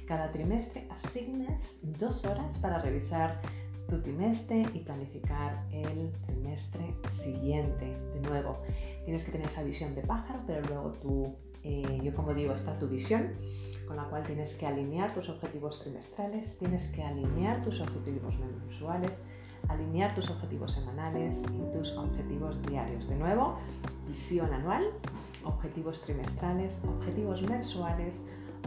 Cada 0.05 0.31
trimestre 0.31 0.87
asignas 0.91 1.75
dos 1.81 2.25
horas 2.25 2.59
para 2.59 2.79
revisar 2.79 3.41
tu 3.89 4.01
trimestre 4.01 4.63
y 4.73 4.79
planificar 4.79 5.63
el 5.71 6.11
trimestre 6.27 6.95
siguiente. 7.11 7.85
De 8.13 8.29
nuevo, 8.29 8.61
tienes 9.03 9.23
que 9.23 9.31
tener 9.31 9.47
esa 9.47 9.63
visión 9.63 9.95
de 9.95 10.01
pájaro, 10.01 10.41
pero 10.45 10.61
luego 10.67 10.91
tú, 11.01 11.35
eh, 11.63 11.99
yo 12.03 12.13
como 12.13 12.33
digo, 12.33 12.53
está 12.53 12.77
tu 12.77 12.87
visión, 12.87 13.33
con 13.87 13.97
la 13.97 14.03
cual 14.05 14.23
tienes 14.23 14.55
que 14.55 14.65
alinear 14.65 15.13
tus 15.13 15.29
objetivos 15.29 15.79
trimestrales, 15.79 16.57
tienes 16.57 16.87
que 16.89 17.03
alinear 17.03 17.63
tus 17.63 17.79
objetivos 17.79 18.33
mensuales, 18.37 19.21
alinear 19.69 20.13
tus 20.13 20.29
objetivos 20.29 20.73
semanales 20.73 21.41
y 21.53 21.77
tus 21.77 21.91
objetivos 21.93 22.61
diarios. 22.63 23.07
De 23.07 23.15
nuevo, 23.15 23.57
visión 24.07 24.53
anual, 24.53 24.85
objetivos 25.43 26.01
trimestrales, 26.01 26.79
objetivos 26.87 27.41
mensuales, 27.43 28.13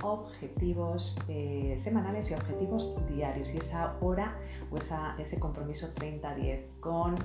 objetivos 0.03 1.17
eh, 1.29 1.79
semanales 1.83 2.31
y 2.31 2.35
objetivos 2.35 2.95
diarios 3.09 3.53
y 3.53 3.59
esa 3.59 3.97
hora 4.01 4.37
o 4.71 4.79
ese 5.19 5.39
compromiso 5.39 5.95
30-10 5.95 6.81
con 6.81 7.17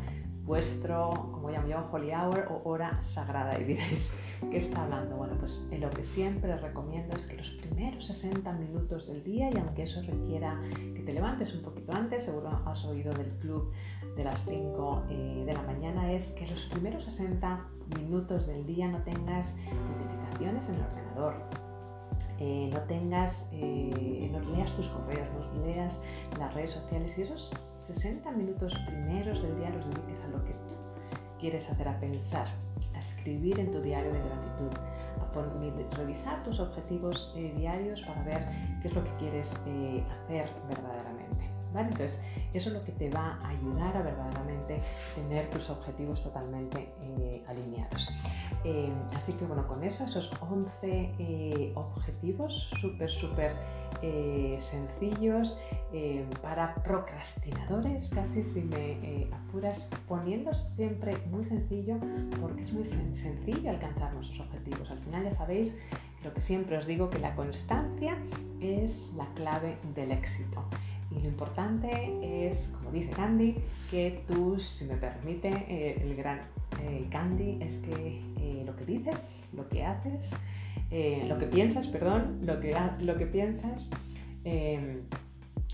vuestro, 0.45 1.09
como 1.31 1.49
llamo 1.49 1.67
yo, 1.67 1.87
holy 1.91 2.11
hour 2.11 2.47
o 2.49 2.69
hora 2.69 3.01
sagrada. 3.01 3.59
Y 3.59 3.63
diréis, 3.63 4.13
¿qué 4.51 4.57
está 4.57 4.83
hablando? 4.83 5.15
Bueno, 5.15 5.35
pues 5.39 5.65
lo 5.79 5.89
que 5.89 6.03
siempre 6.03 6.55
recomiendo 6.57 7.15
es 7.15 7.25
que 7.25 7.37
los 7.37 7.51
primeros 7.51 8.05
60 8.05 8.51
minutos 8.53 9.07
del 9.07 9.23
día, 9.23 9.49
y 9.53 9.57
aunque 9.57 9.83
eso 9.83 10.01
requiera 10.01 10.59
que 10.73 11.01
te 11.01 11.13
levantes 11.13 11.53
un 11.53 11.61
poquito 11.61 11.93
antes, 11.93 12.23
seguro 12.23 12.61
has 12.65 12.83
oído 12.85 13.13
del 13.13 13.29
club 13.39 13.71
de 14.15 14.23
las 14.23 14.43
5 14.45 15.03
eh, 15.09 15.43
de 15.45 15.53
la 15.53 15.61
mañana, 15.63 16.11
es 16.11 16.31
que 16.31 16.45
los 16.47 16.65
primeros 16.65 17.05
60 17.05 17.65
minutos 17.97 18.45
del 18.47 18.65
día 18.65 18.87
no 18.87 19.01
tengas 19.03 19.55
notificaciones 19.55 20.67
en 20.67 20.75
el 20.75 20.81
ordenador 20.81 21.62
eh, 22.45 22.69
no 22.73 22.81
tengas, 22.81 23.47
eh, 23.53 24.29
no 24.29 24.39
leas 24.51 24.73
tus 24.73 24.89
correos, 24.89 25.29
no 25.55 25.65
leas 25.65 26.01
las 26.37 26.53
redes 26.53 26.71
sociales 26.71 27.17
y 27.17 27.21
esos 27.21 27.53
60 27.79 28.29
minutos 28.31 28.77
primeros 28.85 29.41
del 29.41 29.57
día 29.59 29.69
los 29.69 29.85
dediques 29.85 30.21
a 30.25 30.27
lo 30.27 30.43
que 30.43 30.51
tú 30.51 30.75
quieres 31.39 31.69
hacer, 31.69 31.87
a 31.87 31.97
pensar, 32.01 32.47
a 32.93 32.99
escribir 32.99 33.61
en 33.61 33.71
tu 33.71 33.81
diario 33.81 34.11
de 34.11 34.19
gratitud, 34.19 34.77
a 34.77 35.95
revisar 35.95 36.43
tus 36.43 36.59
objetivos 36.59 37.33
eh, 37.37 37.53
diarios 37.55 38.01
para 38.01 38.23
ver 38.23 38.45
qué 38.81 38.89
es 38.89 38.93
lo 38.93 39.03
que 39.05 39.11
quieres 39.19 39.53
hacer 39.53 40.49
verdaderamente. 40.67 41.52
Entonces, 41.81 42.19
eso 42.53 42.69
es 42.69 42.75
lo 42.75 42.83
que 42.83 42.91
te 42.91 43.09
va 43.09 43.39
a 43.43 43.49
ayudar 43.49 43.97
a 43.97 44.01
verdaderamente 44.01 44.81
tener 45.15 45.49
tus 45.49 45.69
objetivos 45.69 46.21
totalmente 46.21 46.89
alineados. 47.47 48.11
Eh, 48.63 48.93
así 49.15 49.33
que 49.33 49.45
bueno, 49.45 49.67
con 49.67 49.83
eso, 49.83 50.05
esos 50.05 50.31
11 50.39 50.71
eh, 51.19 51.71
objetivos 51.75 52.69
súper, 52.79 53.09
súper 53.09 53.51
eh, 54.01 54.57
sencillos 54.59 55.57
para 56.41 56.73
procrastinadores, 56.75 58.09
casi 58.09 58.43
si 58.43 58.61
me 58.61 59.27
apuras, 59.31 59.87
poniendo 60.07 60.51
siempre 60.75 61.15
muy 61.29 61.45
sencillo 61.45 61.97
porque 62.41 62.63
es 62.63 62.73
muy 62.73 62.85
sencillo 63.13 63.69
alcanzar 63.69 64.11
nuestros 64.13 64.39
objetivos. 64.39 64.89
Al 64.89 64.97
final 64.99 65.25
ya 65.25 65.31
sabéis 65.31 65.71
lo 66.23 66.33
que 66.33 66.41
siempre 66.41 66.77
os 66.77 66.87
digo, 66.87 67.11
que 67.11 67.19
la 67.19 67.35
constancia 67.35 68.17
es 68.59 69.11
la 69.15 69.27
clave 69.35 69.77
del 69.93 70.11
éxito. 70.11 70.65
Y 71.15 71.21
lo 71.21 71.27
importante 71.27 72.47
es, 72.47 72.69
como 72.77 72.91
dice 72.91 73.09
Candy, 73.11 73.55
que 73.89 74.23
tú, 74.27 74.59
si 74.59 74.85
me 74.85 74.95
permite, 74.95 76.01
el 76.03 76.15
gran 76.15 76.39
eh, 76.81 77.07
Candy 77.09 77.57
es 77.61 77.77
que 77.79 78.21
eh, 78.39 78.63
lo 78.65 78.75
que 78.75 78.85
dices, 78.85 79.45
lo 79.53 79.67
que 79.69 79.83
haces, 79.83 80.31
eh, 80.91 81.25
lo 81.27 81.37
que 81.37 81.45
piensas, 81.45 81.87
perdón, 81.87 82.39
lo 82.43 82.59
que, 82.59 82.75
lo 82.99 83.17
que 83.17 83.25
piensas, 83.25 83.89
em, 84.43 85.01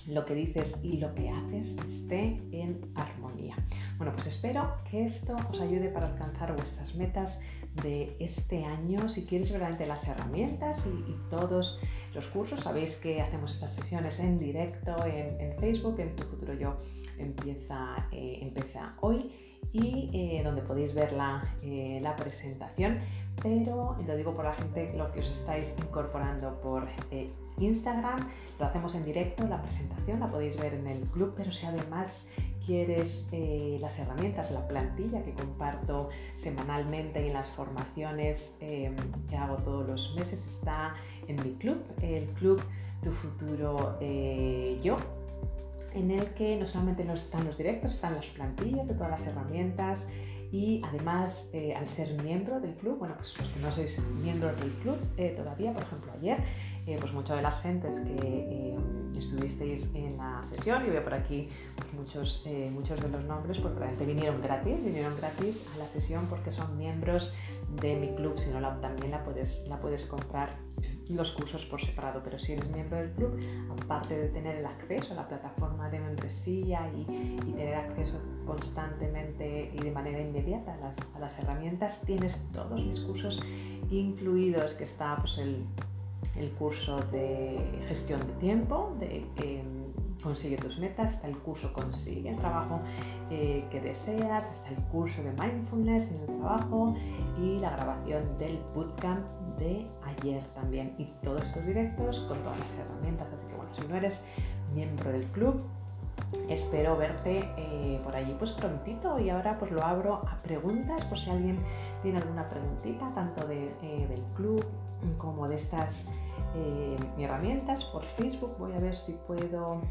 lo 0.07 0.25
que 0.25 0.35
dices 0.35 0.75
y 0.83 0.97
lo 0.97 1.13
que 1.13 1.29
haces 1.29 1.75
esté 1.85 2.41
en 2.51 2.79
armonía. 2.95 3.55
Bueno, 3.97 4.13
pues 4.13 4.27
espero 4.27 4.75
que 4.89 5.03
esto 5.03 5.35
os 5.51 5.59
ayude 5.61 5.89
para 5.89 6.07
alcanzar 6.07 6.55
vuestras 6.55 6.95
metas 6.95 7.37
de 7.75 8.15
este 8.19 8.65
año. 8.65 9.09
Si 9.09 9.25
quieres 9.25 9.51
verdaderamente 9.51 9.87
las 9.87 10.07
herramientas 10.07 10.83
y, 10.85 11.15
todos 11.29 11.79
los 12.13 12.27
cursos, 12.27 12.61
sabéis 12.61 12.95
que 12.95 13.21
hacemos 13.21 13.53
estas 13.53 13.73
sesiones 13.73 14.19
en 14.19 14.39
directo 14.39 14.95
en, 15.05 15.57
Facebook, 15.59 15.99
en 15.99 16.15
Tu 16.15 16.23
Futuro 16.23 16.53
Yo 16.53 16.77
empieza, 17.17 18.07
empieza 18.11 18.95
hoy 19.01 19.31
y 19.71 20.09
eh, 20.13 20.41
donde 20.43 20.61
podéis 20.61 20.93
ver 20.93 21.15
eh, 21.61 21.99
la, 22.01 22.15
presentación, 22.15 22.99
pero 23.41 23.97
lo 24.05 24.15
digo 24.15 24.33
por 24.33 24.45
la 24.45 24.53
gente, 24.53 24.93
lo 24.97 25.11
que 25.11 25.19
os 25.19 25.29
estáis 25.29 25.73
incorporando 25.77 26.59
por 26.61 26.87
eh, 27.11 27.29
Instagram, 27.59 28.19
lo 28.57 28.65
hacemos 28.65 28.95
en 28.95 29.05
directo, 29.05 29.47
la 29.47 29.61
presentación 29.61 30.19
la 30.19 30.31
podéis 30.31 30.57
ver 30.57 30.73
en 30.73 30.87
el 30.87 31.01
club, 31.09 31.33
pero 31.37 31.51
si 31.51 31.65
además 31.65 32.25
quieres 32.69 33.25
las 33.81 33.97
herramientas, 33.97 34.51
la 34.51 34.67
plantilla 34.67 35.23
que 35.23 35.33
comparto 35.33 36.09
semanalmente 36.35 37.23
y 37.23 37.29
en 37.29 37.33
las 37.33 37.47
formaciones 37.49 38.53
que 38.59 39.35
hago 39.35 39.55
todos 39.63 39.87
los 39.87 40.13
meses 40.15 40.45
está 40.45 40.93
en 41.27 41.37
mi 41.37 41.53
club, 41.55 41.83
el 42.03 42.25
club 42.35 42.61
Tu 43.01 43.11
Futuro 43.11 43.97
Yo, 44.83 44.97
en 45.95 46.11
el 46.11 46.27
que 46.35 46.57
no 46.57 46.67
solamente 46.67 47.01
están 47.11 47.43
los 47.43 47.57
directos, 47.57 47.93
están 47.93 48.13
las 48.13 48.27
plantillas 48.27 48.87
de 48.87 48.93
todas 48.93 49.09
las 49.09 49.23
herramientas 49.25 50.05
y 50.51 50.81
además 50.83 51.45
eh, 51.53 51.75
al 51.75 51.87
ser 51.87 52.21
miembro 52.23 52.59
del 52.59 52.73
club, 52.75 52.97
bueno, 52.97 53.15
pues 53.17 53.37
los 53.37 53.49
que 53.49 53.59
no 53.59 53.71
sois 53.71 54.01
miembros 54.23 54.59
del 54.59 54.71
club 54.71 54.97
eh, 55.17 55.33
todavía, 55.35 55.73
por 55.73 55.83
ejemplo 55.83 56.11
ayer, 56.13 56.39
eh, 56.87 56.97
pues 56.99 57.13
muchas 57.13 57.37
de 57.37 57.43
las 57.43 57.61
gentes 57.61 57.99
que 57.99 58.75
estuvisteis 59.17 59.89
en 59.93 60.17
la 60.17 60.43
sesión, 60.47 60.85
y 60.87 60.89
veo 60.89 61.03
por 61.03 61.13
aquí 61.13 61.49
muchos, 61.93 62.45
muchos 62.71 63.01
de 63.01 63.09
los 63.09 63.23
nombres, 63.25 63.59
pues 63.59 63.75
realmente 63.75 64.05
vinieron 64.05 64.41
gratis, 64.41 64.83
vinieron 64.83 65.15
gratis 65.17 65.61
a 65.75 65.77
la 65.77 65.87
sesión 65.87 66.25
porque 66.27 66.51
son 66.51 66.77
miembros 66.77 67.35
de 67.81 67.95
mi 67.95 68.15
club, 68.15 68.37
si 68.37 68.49
no 68.49 68.59
la, 68.59 68.79
también 68.81 69.11
la 69.11 69.23
puedes, 69.23 69.65
la 69.67 69.79
puedes 69.79 70.05
comprar 70.05 70.57
los 71.09 71.31
cursos 71.31 71.65
por 71.65 71.81
separado, 71.81 72.21
pero 72.23 72.39
si 72.39 72.53
eres 72.53 72.69
miembro 72.69 72.97
del 72.97 73.11
club, 73.11 73.39
aparte 73.69 74.17
de 74.17 74.29
tener 74.29 74.57
el 74.57 74.65
acceso 74.65 75.13
a 75.13 75.17
la 75.17 75.27
plataforma 75.27 75.89
de 75.89 75.99
membresía 75.99 76.89
y, 76.95 77.05
tener 77.05 77.75
acceso 77.75 78.21
constantemente 78.45 79.71
y 79.73 79.77
de 79.79 79.91
manera 79.91 80.21
inmediata 80.21 80.75
a 81.15 81.19
las, 81.19 81.39
herramientas, 81.39 82.01
tienes 82.05 82.41
todos 82.53 82.83
mis 82.85 82.99
cursos 83.01 83.41
incluidos, 83.89 84.73
que 84.73 84.85
está 84.85 85.17
pues, 85.17 85.37
el, 85.39 85.65
curso 86.57 86.99
de 87.11 87.59
gestión 87.87 88.19
de 88.21 88.33
tiempo, 88.33 88.95
em, 89.01 89.78
Consigue 90.23 90.57
tus 90.57 90.77
metas, 90.79 91.13
está 91.13 91.27
el 91.27 91.37
curso 91.37 91.71
Consigue 91.71 92.31
el 92.31 92.37
trabajo 92.37 92.81
eh, 93.29 93.65
que 93.71 93.79
deseas, 93.79 94.45
está 94.51 94.69
el 94.69 94.83
curso 94.91 95.23
de 95.23 95.31
mindfulness 95.31 96.09
en 96.09 96.19
el 96.19 96.25
trabajo 96.39 96.95
y 97.41 97.57
la 97.59 97.69
grabación 97.71 98.37
del 98.37 98.59
bootcamp 98.75 99.25
de 99.57 99.87
ayer 100.03 100.43
también. 100.55 100.93
Y 100.97 101.05
todos 101.23 101.43
estos 101.43 101.65
directos 101.65 102.19
con 102.21 102.41
todas 102.41 102.59
las 102.59 102.71
herramientas. 102.73 103.31
Así 103.31 103.45
que 103.47 103.55
bueno, 103.55 103.73
si 103.73 103.87
no 103.87 103.95
eres 103.95 104.21
miembro 104.73 105.09
del 105.09 105.23
club, 105.27 105.61
espero 106.49 106.97
verte 106.97 107.49
eh, 107.57 108.01
por 108.03 108.13
allí 108.13 108.35
pues 108.37 108.51
prontito 108.51 109.19
y 109.19 109.29
ahora 109.29 109.57
pues 109.57 109.71
lo 109.71 109.83
abro 109.83 110.15
a 110.15 110.41
preguntas 110.43 111.05
por 111.05 111.17
si 111.17 111.29
alguien 111.29 111.59
tiene 112.03 112.17
alguna 112.17 112.49
preguntita 112.49 113.09
tanto 113.15 113.47
de, 113.47 113.73
eh, 113.81 114.05
del 114.07 114.21
club 114.35 114.65
como 115.17 115.47
de 115.47 115.55
estas 115.55 116.05
herramientas 117.17 117.85
por 117.85 118.03
Facebook 118.03 118.55
voy 118.59 118.73
a 118.73 118.79
ver 118.79 118.95
si 118.95 119.13
puedo 119.27 119.81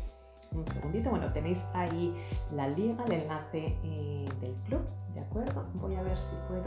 un 0.52 0.64
segundito 0.66 1.11
bueno 1.11 1.32
tenéis 1.32 1.58
ahí 1.74 2.14
la 2.52 2.68
liga 2.68 3.04
el 3.04 3.12
enlace 3.12 3.76
del 4.40 4.54
club 4.66 4.82
de 5.14 5.20
acuerdo 5.20 5.66
voy 5.74 5.94
a 5.94 6.02
ver 6.02 6.18
si 6.18 6.37
puedo 6.48 6.64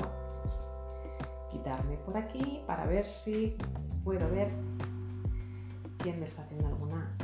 quitarme 1.51 1.97
por 1.97 2.17
aquí 2.17 2.61
para 2.65 2.85
ver 2.85 3.07
si 3.07 3.57
puedo 4.03 4.29
ver 4.29 4.49
quién 5.97 6.19
me 6.19 6.25
está 6.25 6.41
haciendo 6.41 6.67
alguna 6.67 7.15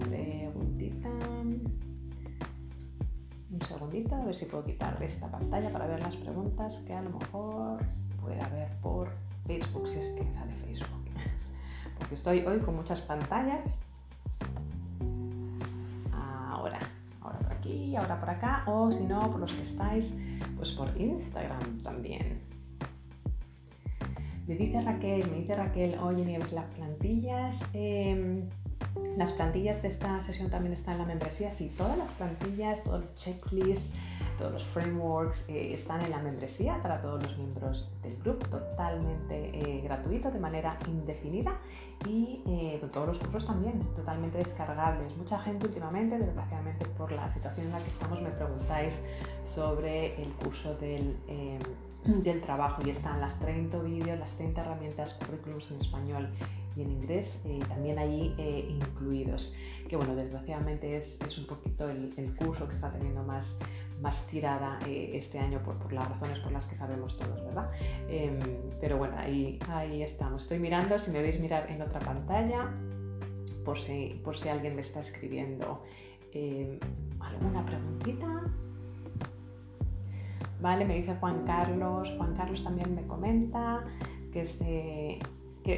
preguntita. 0.00 1.08
Un 3.50 3.60
segundito, 3.66 4.14
a 4.14 4.24
ver 4.24 4.34
si 4.34 4.46
puedo 4.46 4.64
quitar 4.64 4.98
de 4.98 5.06
esta 5.06 5.30
pantalla 5.30 5.70
para 5.72 5.86
ver 5.86 6.00
las 6.00 6.16
preguntas 6.16 6.78
que 6.86 6.94
a 6.94 7.02
lo 7.02 7.10
mejor 7.10 7.78
puede 8.20 8.40
haber 8.40 8.68
por 8.80 9.10
Facebook, 9.46 9.88
si 9.88 9.98
es 9.98 10.06
que 10.10 10.32
sale 10.32 10.54
Facebook. 10.64 10.88
Porque 11.98 12.14
estoy 12.14 12.40
hoy 12.46 12.60
con 12.60 12.76
muchas 12.76 13.00
pantallas. 13.00 13.80
Aquí, 17.92 17.96
ahora 17.96 18.18
por 18.18 18.30
acá, 18.30 18.62
o 18.66 18.90
si 18.90 19.04
no, 19.04 19.20
por 19.30 19.40
los 19.40 19.52
que 19.52 19.62
estáis, 19.62 20.14
pues 20.56 20.70
por 20.70 20.88
Instagram 20.98 21.82
también. 21.82 22.40
Me 24.46 24.56
dice 24.56 24.80
Raquel, 24.82 25.30
me 25.30 25.38
dice 25.38 25.54
Raquel, 25.54 25.98
oye 26.00 26.24
Nieves, 26.24 26.52
las 26.52 26.66
plantillas. 26.66 27.60
Em, 27.72 28.48
las 29.16 29.32
plantillas 29.32 29.80
de 29.82 29.88
esta 29.88 30.20
sesión 30.20 30.50
también 30.50 30.74
están 30.74 30.94
en 30.94 31.00
la 31.00 31.06
membresía. 31.06 31.52
Sí, 31.52 31.70
todas 31.76 31.96
las 31.96 32.08
plantillas, 32.10 32.82
todos 32.82 33.02
los 33.02 33.14
checklists, 33.14 33.92
todos 34.42 34.54
los 34.54 34.64
frameworks 34.64 35.44
eh, 35.46 35.72
están 35.72 36.00
en 36.02 36.10
la 36.10 36.18
membresía 36.18 36.82
para 36.82 37.00
todos 37.00 37.22
los 37.22 37.38
miembros 37.38 37.88
del 38.02 38.14
club, 38.14 38.44
totalmente 38.48 39.36
eh, 39.54 39.80
gratuito, 39.82 40.32
de 40.32 40.40
manera 40.40 40.76
indefinida 40.88 41.60
y 42.08 42.42
eh, 42.48 42.82
todos 42.92 43.06
los 43.06 43.18
cursos 43.20 43.46
también, 43.46 43.78
totalmente 43.94 44.38
descargables. 44.38 45.16
Mucha 45.16 45.38
gente 45.38 45.66
últimamente, 45.66 46.18
desgraciadamente 46.18 46.86
por 46.86 47.12
la 47.12 47.32
situación 47.32 47.66
en 47.66 47.72
la 47.72 47.78
que 47.78 47.88
estamos, 47.88 48.20
me 48.20 48.30
preguntáis 48.30 48.98
sobre 49.44 50.20
el 50.20 50.32
curso 50.32 50.74
del 50.74 51.16
del 52.04 52.40
trabajo 52.40 52.82
y 52.84 52.90
están 52.90 53.20
las 53.20 53.38
30 53.38 53.78
vídeos, 53.78 54.18
las 54.18 54.32
30 54.32 54.60
herramientas, 54.60 55.14
currículums 55.14 55.70
en 55.70 55.76
español 55.78 56.28
y 56.76 56.82
en 56.82 56.90
inglés 56.90 57.38
eh, 57.44 57.60
también 57.68 57.98
allí 57.98 58.34
eh, 58.38 58.66
incluidos. 58.68 59.54
Que 59.88 59.96
bueno, 59.96 60.14
desgraciadamente 60.14 60.96
es, 60.96 61.18
es 61.20 61.38
un 61.38 61.46
poquito 61.46 61.88
el, 61.88 62.34
curso 62.36 62.66
que 62.68 62.74
está 62.74 62.90
teniendo 62.90 63.22
más, 63.22 63.56
más 64.00 64.26
tirada 64.26 64.78
eh, 64.86 65.10
este 65.14 65.38
año 65.38 65.62
por, 65.62 65.76
por, 65.78 65.92
las 65.92 66.08
razones 66.08 66.38
por 66.40 66.52
las 66.52 66.66
que 66.66 66.74
sabemos 66.74 67.16
todos, 67.16 67.44
¿verdad? 67.44 67.70
Em, 68.08 68.38
pero 68.80 68.96
bueno, 68.96 69.16
ahí, 69.18 69.58
ahí 69.68 70.02
estamos. 70.02 70.42
Estoy 70.42 70.58
mirando, 70.58 70.98
si 70.98 71.10
me 71.10 71.22
veis 71.22 71.38
mirar 71.40 71.70
en 71.70 71.82
otra 71.82 72.00
pantalla, 72.00 72.70
por 73.64 73.78
si, 73.78 74.20
por 74.24 74.36
si 74.36 74.48
alguien 74.48 74.74
me 74.74 74.80
está 74.80 75.00
escribiendo 75.00 75.82
em, 76.32 76.78
alguna 77.20 77.64
preguntita. 77.64 78.42
Vale, 80.60 80.84
me 80.84 80.94
dice 80.96 81.16
Juan 81.18 81.44
Carlos. 81.44 82.12
Juan 82.16 82.34
Carlos 82.34 82.62
también 82.62 82.94
me 82.94 83.02
comenta 83.02 83.84
que 84.32 84.42
es 84.42 84.58
de 84.58 85.18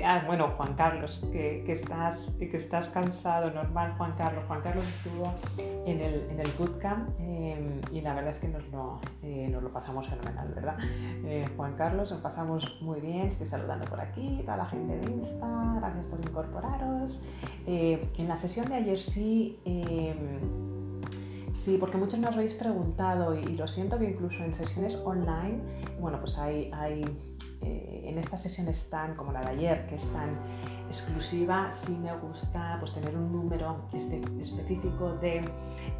ah, 0.05 0.23
bueno, 0.27 0.49
Juan 0.57 0.75
Carlos, 0.75 1.23
que, 1.31 1.65
estás, 1.71 2.31
que 2.39 2.57
estás 2.57 2.89
cansado, 2.89 3.51
normal, 3.51 3.95
Juan 3.99 4.15
Carlos. 4.17 4.45
Juan 4.47 4.63
Carlos 4.63 4.85
estuvo 4.87 5.35
en 5.87 6.01
el, 6.01 6.31
en 6.31 6.41
el 6.41 6.51
bootcamp 6.53 7.09
eh, 7.21 7.81
y 7.93 8.01
la 8.01 8.15
verdad 8.15 8.31
es 8.31 8.39
que 8.39 8.49
nos 8.49 8.67
lo, 8.69 8.99
eh, 9.23 9.49
nos 9.51 9.71
pasamos 9.71 10.09
fenomenal, 10.09 10.53
¿verdad? 10.55 10.77
Eh, 11.27 11.47
Juan 11.57 11.75
Carlos, 11.77 12.11
nos 12.11 12.21
pasamos 12.21 12.79
muy 12.81 13.01
bien, 13.01 13.27
estoy 13.27 13.47
saludando 13.47 13.85
por 13.87 14.01
aquí, 14.01 14.41
toda 14.43 14.57
la 14.57 14.67
gente 14.67 14.97
de 14.97 15.13
Insta, 15.13 15.75
gracias 15.77 16.07
por 16.07 16.21
incorporaros. 16.21 17.23
en 17.67 18.29
la 18.29 18.37
sesión 18.37 18.67
de 18.67 18.75
ayer 18.77 18.99
sí... 18.99 19.59
Sí, 21.53 21.79
porque 21.81 21.97
muchos 21.97 22.21
me 22.21 22.27
habéis 22.27 22.53
preguntado 22.53 23.35
y, 23.35 23.39
y, 23.39 23.57
lo 23.57 23.67
siento 23.67 23.99
que 23.99 24.11
incluso 24.11 24.45
en 24.45 24.53
sesiones 24.53 24.97
online, 25.03 25.61
bueno, 25.99 26.21
pues 26.21 26.37
hay, 26.37 26.71
hay 26.75 27.03
eh, 27.65 28.05
en 28.05 28.19
estas 28.19 28.43
sesiones 28.43 28.89
tan 28.91 29.15
como 29.15 29.33
la 29.33 29.41
de 29.41 29.49
ayer, 29.49 29.87
que 29.87 29.95
es 29.95 30.07
tan 30.13 30.39
exclusiva, 30.89 31.73
sí 31.73 31.93
me 31.93 32.15
gusta 32.19 32.77
pues, 32.79 32.93
tener 32.93 33.17
un 33.17 33.33
número 33.33 33.77
específico 33.93 35.15
de 35.15 35.43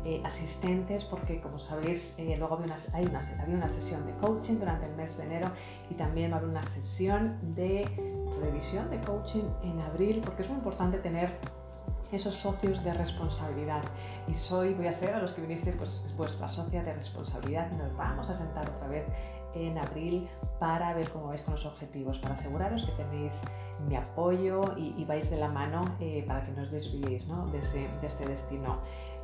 eh, 0.05 0.23
asistentes, 0.25 1.05
porque 1.05 1.41
como 1.41 1.59
sabéis, 1.59 2.13
eh, 2.19 2.37
luego 2.39 2.55
había 2.55 2.67
una, 2.67 2.77
hay 2.93 3.07
una, 3.07 3.21
había 3.41 3.57
una 3.57 3.69
sesión 3.69 4.05
de 4.07 4.13
coaching 4.15 4.59
durante 4.59 4.87
el 4.87 4.95
mes 4.95 5.17
de 5.17 5.25
enero 5.25 5.49
y 5.91 5.95
también 5.95 6.31
va 6.31 6.37
a 6.37 6.39
haber 6.39 6.51
una 6.51 6.63
sesión 6.63 7.39
de 7.55 7.85
revisión 8.43 8.91
de 8.91 9.01
coaching 9.01 9.45
en 9.63 9.81
abril, 9.81 10.21
porque 10.25 10.43
es 10.43 10.49
muy 10.49 10.59
importante 10.59 10.99
tener 10.99 11.39
esos 12.13 12.35
socios 12.35 12.85
de 12.85 12.93
responsabilidad. 12.95 13.83
Y 14.29 14.35
soy, 14.35 14.75
voy 14.75 14.87
a 14.87 14.93
ser 14.93 15.15
a 15.15 15.21
los 15.21 15.33
que 15.33 15.41
vinisteis, 15.41 15.77
pues 15.77 16.05
vuestra 16.17 16.49
socia 16.49 16.83
de 16.83 16.93
responsabilidad 16.95 17.71
y 17.73 17.77
nos 17.77 17.97
vamos 17.97 18.29
a 18.29 18.37
sentar 18.37 18.69
otra 18.71 18.89
vez 18.89 19.05
en 19.55 19.79
abril 19.79 20.29
para 20.59 20.95
ver 20.95 21.11
cómo 21.11 21.27
vais 21.27 21.43
con 21.43 21.55
los 21.55 21.67
objetivos, 21.67 22.19
para 22.19 22.35
aseguraros 22.35 22.85
que 22.85 22.93
tenéis 22.93 23.33
mi 23.89 23.97
apoyo 23.97 24.63
y, 24.77 25.05
vais 25.05 25.29
de 25.31 25.37
la 25.37 25.49
mano 25.49 25.85
eh, 26.01 26.25
para 26.27 26.45
que 26.45 26.53
no 26.53 26.63
os 26.63 26.71
desviéis 26.71 27.27
¿no? 27.29 27.47
De, 27.49 27.59
este 28.03 28.27
destino 28.27 28.79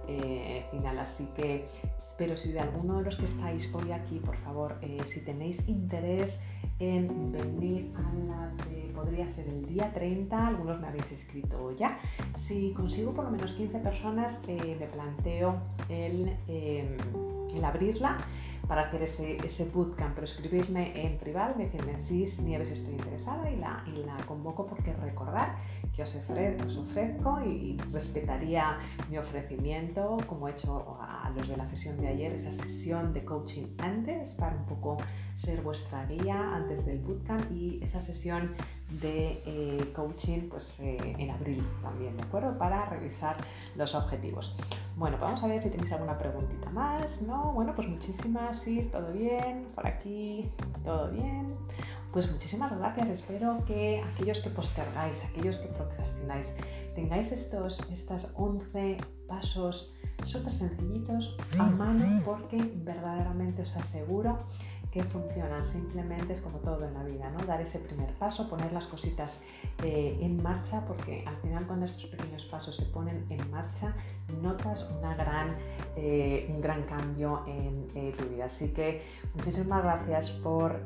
eh, 0.08 0.66
final. 0.70 0.98
Así 0.98 1.26
que, 1.34 1.66
pero 2.18 2.36
si 2.36 2.52
de 2.52 2.60
alguno 2.60 2.98
de 2.98 3.04
los 3.04 3.16
que 3.16 3.24
estáis 3.24 3.72
hoy 3.74 3.92
aquí, 3.92 4.18
por 4.18 4.36
favor, 4.36 4.76
eh, 4.82 4.98
si 5.06 5.20
tenéis 5.20 5.66
interés 5.68 6.38
en 6.78 7.32
venir 7.32 7.92
a 7.96 8.12
la 8.26 8.48
de, 8.68 8.90
podría 8.94 9.30
ser 9.32 9.48
el 9.48 9.64
día 9.64 9.92
30, 9.92 10.48
algunos 10.48 10.80
me 10.80 10.88
habéis 10.88 11.10
escrito 11.12 11.74
ya, 11.76 11.98
si 12.36 12.72
consigo 12.72 13.12
por 13.12 13.24
lo 13.24 13.30
menos 13.30 13.52
15 13.52 13.78
personas, 13.78 14.40
me 14.46 14.86
planteo 14.86 15.54
el, 15.88 16.36
el 16.48 17.64
abrirla 17.64 18.18
para 18.70 18.82
hacer 18.82 19.02
ese, 19.02 19.36
ese 19.44 19.64
bootcamp, 19.64 20.14
pero 20.14 20.24
escribirme 20.24 21.04
en 21.04 21.18
privado, 21.18 21.54
decirme 21.58 22.00
sí, 22.00 22.24
Nieves 22.40 22.70
estoy 22.70 22.92
interesada 22.92 23.50
y 23.50 23.56
la, 23.56 23.82
y 23.84 24.04
la 24.04 24.16
convoco 24.28 24.64
porque 24.64 24.92
recordar 24.92 25.56
que 25.92 26.04
os, 26.04 26.14
os 26.14 26.76
ofrezco 26.76 27.40
y 27.44 27.76
respetaría 27.92 28.78
mi 29.10 29.18
ofrecimiento 29.18 30.18
como 30.28 30.46
he 30.46 30.52
hecho 30.52 30.98
a 31.00 31.32
los 31.34 31.48
de 31.48 31.56
la 31.56 31.66
sesión 31.66 32.00
de 32.00 32.06
ayer, 32.06 32.32
esa 32.32 32.52
sesión 32.52 33.12
de 33.12 33.24
coaching 33.24 33.66
antes 33.78 34.34
para 34.34 34.54
un 34.54 34.66
poco 34.66 34.98
ser 35.40 35.62
vuestra 35.62 36.04
guía 36.06 36.54
antes 36.54 36.84
del 36.84 36.98
bootcamp 36.98 37.50
y 37.52 37.80
esa 37.82 37.98
sesión 37.98 38.54
de 39.00 39.42
eh, 39.46 39.92
coaching 39.94 40.48
pues, 40.48 40.78
eh, 40.80 40.98
en 41.18 41.30
abril 41.30 41.64
también, 41.82 42.16
¿de 42.16 42.22
acuerdo? 42.22 42.58
Para 42.58 42.84
revisar 42.86 43.36
los 43.76 43.94
objetivos. 43.94 44.54
Bueno, 44.96 45.16
vamos 45.20 45.42
a 45.42 45.46
ver 45.46 45.62
si 45.62 45.70
tenéis 45.70 45.92
alguna 45.92 46.18
preguntita 46.18 46.68
más, 46.70 47.22
¿no? 47.22 47.52
Bueno, 47.52 47.72
pues 47.74 47.88
muchísimas, 47.88 48.60
sí, 48.60 48.88
todo 48.90 49.12
bien, 49.12 49.68
por 49.74 49.86
aquí, 49.86 50.50
todo 50.84 51.10
bien. 51.10 51.54
Pues 52.12 52.30
muchísimas 52.30 52.76
gracias, 52.76 53.08
espero 53.08 53.64
que 53.66 54.02
aquellos 54.12 54.40
que 54.40 54.50
postergáis, 54.50 55.14
aquellos 55.24 55.58
que 55.58 55.68
procrastináis, 55.68 56.52
tengáis 56.96 57.30
estos, 57.30 57.80
estas 57.92 58.32
11 58.34 58.96
pasos 59.28 59.94
súper 60.24 60.52
sencillitos 60.52 61.36
a 61.58 61.64
mano 61.64 62.20
porque 62.24 62.56
verdaderamente 62.84 63.62
os 63.62 63.74
aseguro 63.76 64.44
que 64.90 65.02
funciona. 65.04 65.62
Simplemente 65.62 66.32
es 66.32 66.40
como 66.40 66.58
todo 66.58 66.86
en 66.86 66.94
la 66.94 67.04
vida, 67.04 67.30
¿no? 67.30 67.44
Dar 67.46 67.60
ese 67.60 67.78
primer 67.78 68.12
paso, 68.14 68.48
poner 68.48 68.72
las 68.72 68.86
cositas 68.86 69.40
eh, 69.84 70.18
en 70.20 70.42
marcha, 70.42 70.84
porque 70.84 71.24
al 71.26 71.36
final 71.36 71.66
cuando 71.66 71.86
estos 71.86 72.06
pequeños 72.06 72.44
pasos 72.44 72.76
se 72.76 72.84
ponen 72.86 73.24
en 73.30 73.50
marcha, 73.50 73.94
notas 74.42 74.90
una 74.98 75.14
gran, 75.14 75.56
eh, 75.96 76.48
un 76.50 76.60
gran 76.60 76.82
cambio 76.82 77.44
en 77.46 77.86
eh, 77.94 78.14
tu 78.16 78.24
vida. 78.24 78.46
Así 78.46 78.68
que 78.68 79.02
muchísimas 79.34 79.82
gracias 79.82 80.30
por 80.30 80.80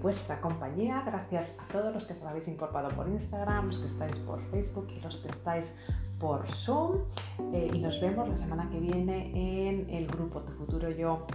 vuestra 0.00 0.40
compañía, 0.40 1.02
gracias 1.04 1.54
a 1.58 1.66
todos 1.72 1.92
los 1.92 2.06
que 2.06 2.14
os 2.14 2.22
habéis 2.22 2.48
incorporado 2.48 2.94
por 2.94 3.08
Instagram, 3.08 3.66
los 3.66 3.78
que 3.78 3.86
estáis 3.86 4.16
por 4.20 4.40
Facebook 4.50 4.88
y 4.96 5.00
los 5.00 5.16
que 5.16 5.28
estáis 5.28 5.70
por 6.18 6.46
Zoom. 6.46 7.00
y 7.52 7.78
nos 7.80 8.00
vemos 8.00 8.28
la 8.28 8.36
semana 8.36 8.68
que 8.70 8.78
viene 8.78 9.68
en 9.68 9.90
el 9.90 10.06
grupo 10.06 10.40
Tu 10.40 10.52
Futuro 10.52 10.90
Yo 10.90 11.26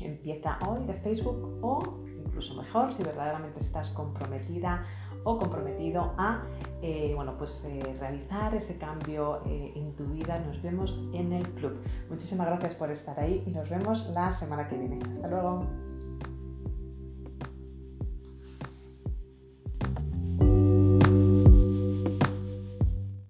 empieza 0.00 0.58
hoy 0.68 0.84
de 0.86 0.94
Facebook 0.94 1.58
o 1.62 2.02
incluso 2.24 2.54
mejor 2.54 2.92
si 2.92 3.02
verdaderamente 3.02 3.60
estás 3.60 3.90
comprometida 3.90 4.84
o 5.24 5.38
comprometido 5.38 6.14
a 6.18 6.42
eh, 6.80 7.12
bueno, 7.14 7.36
pues, 7.38 7.64
eh, 7.64 7.94
realizar 8.00 8.54
ese 8.54 8.76
cambio 8.76 9.42
eh, 9.46 9.72
en 9.76 9.94
tu 9.94 10.04
vida. 10.06 10.38
Nos 10.40 10.60
vemos 10.62 10.98
en 11.12 11.32
el 11.32 11.48
club. 11.50 11.80
Muchísimas 12.08 12.46
gracias 12.48 12.74
por 12.74 12.90
estar 12.90 13.18
ahí 13.20 13.42
y 13.46 13.50
nos 13.50 13.68
vemos 13.70 14.08
la 14.10 14.32
semana 14.32 14.66
que 14.66 14.76
viene. 14.76 14.98
Hasta 15.10 15.28
luego. 15.28 15.91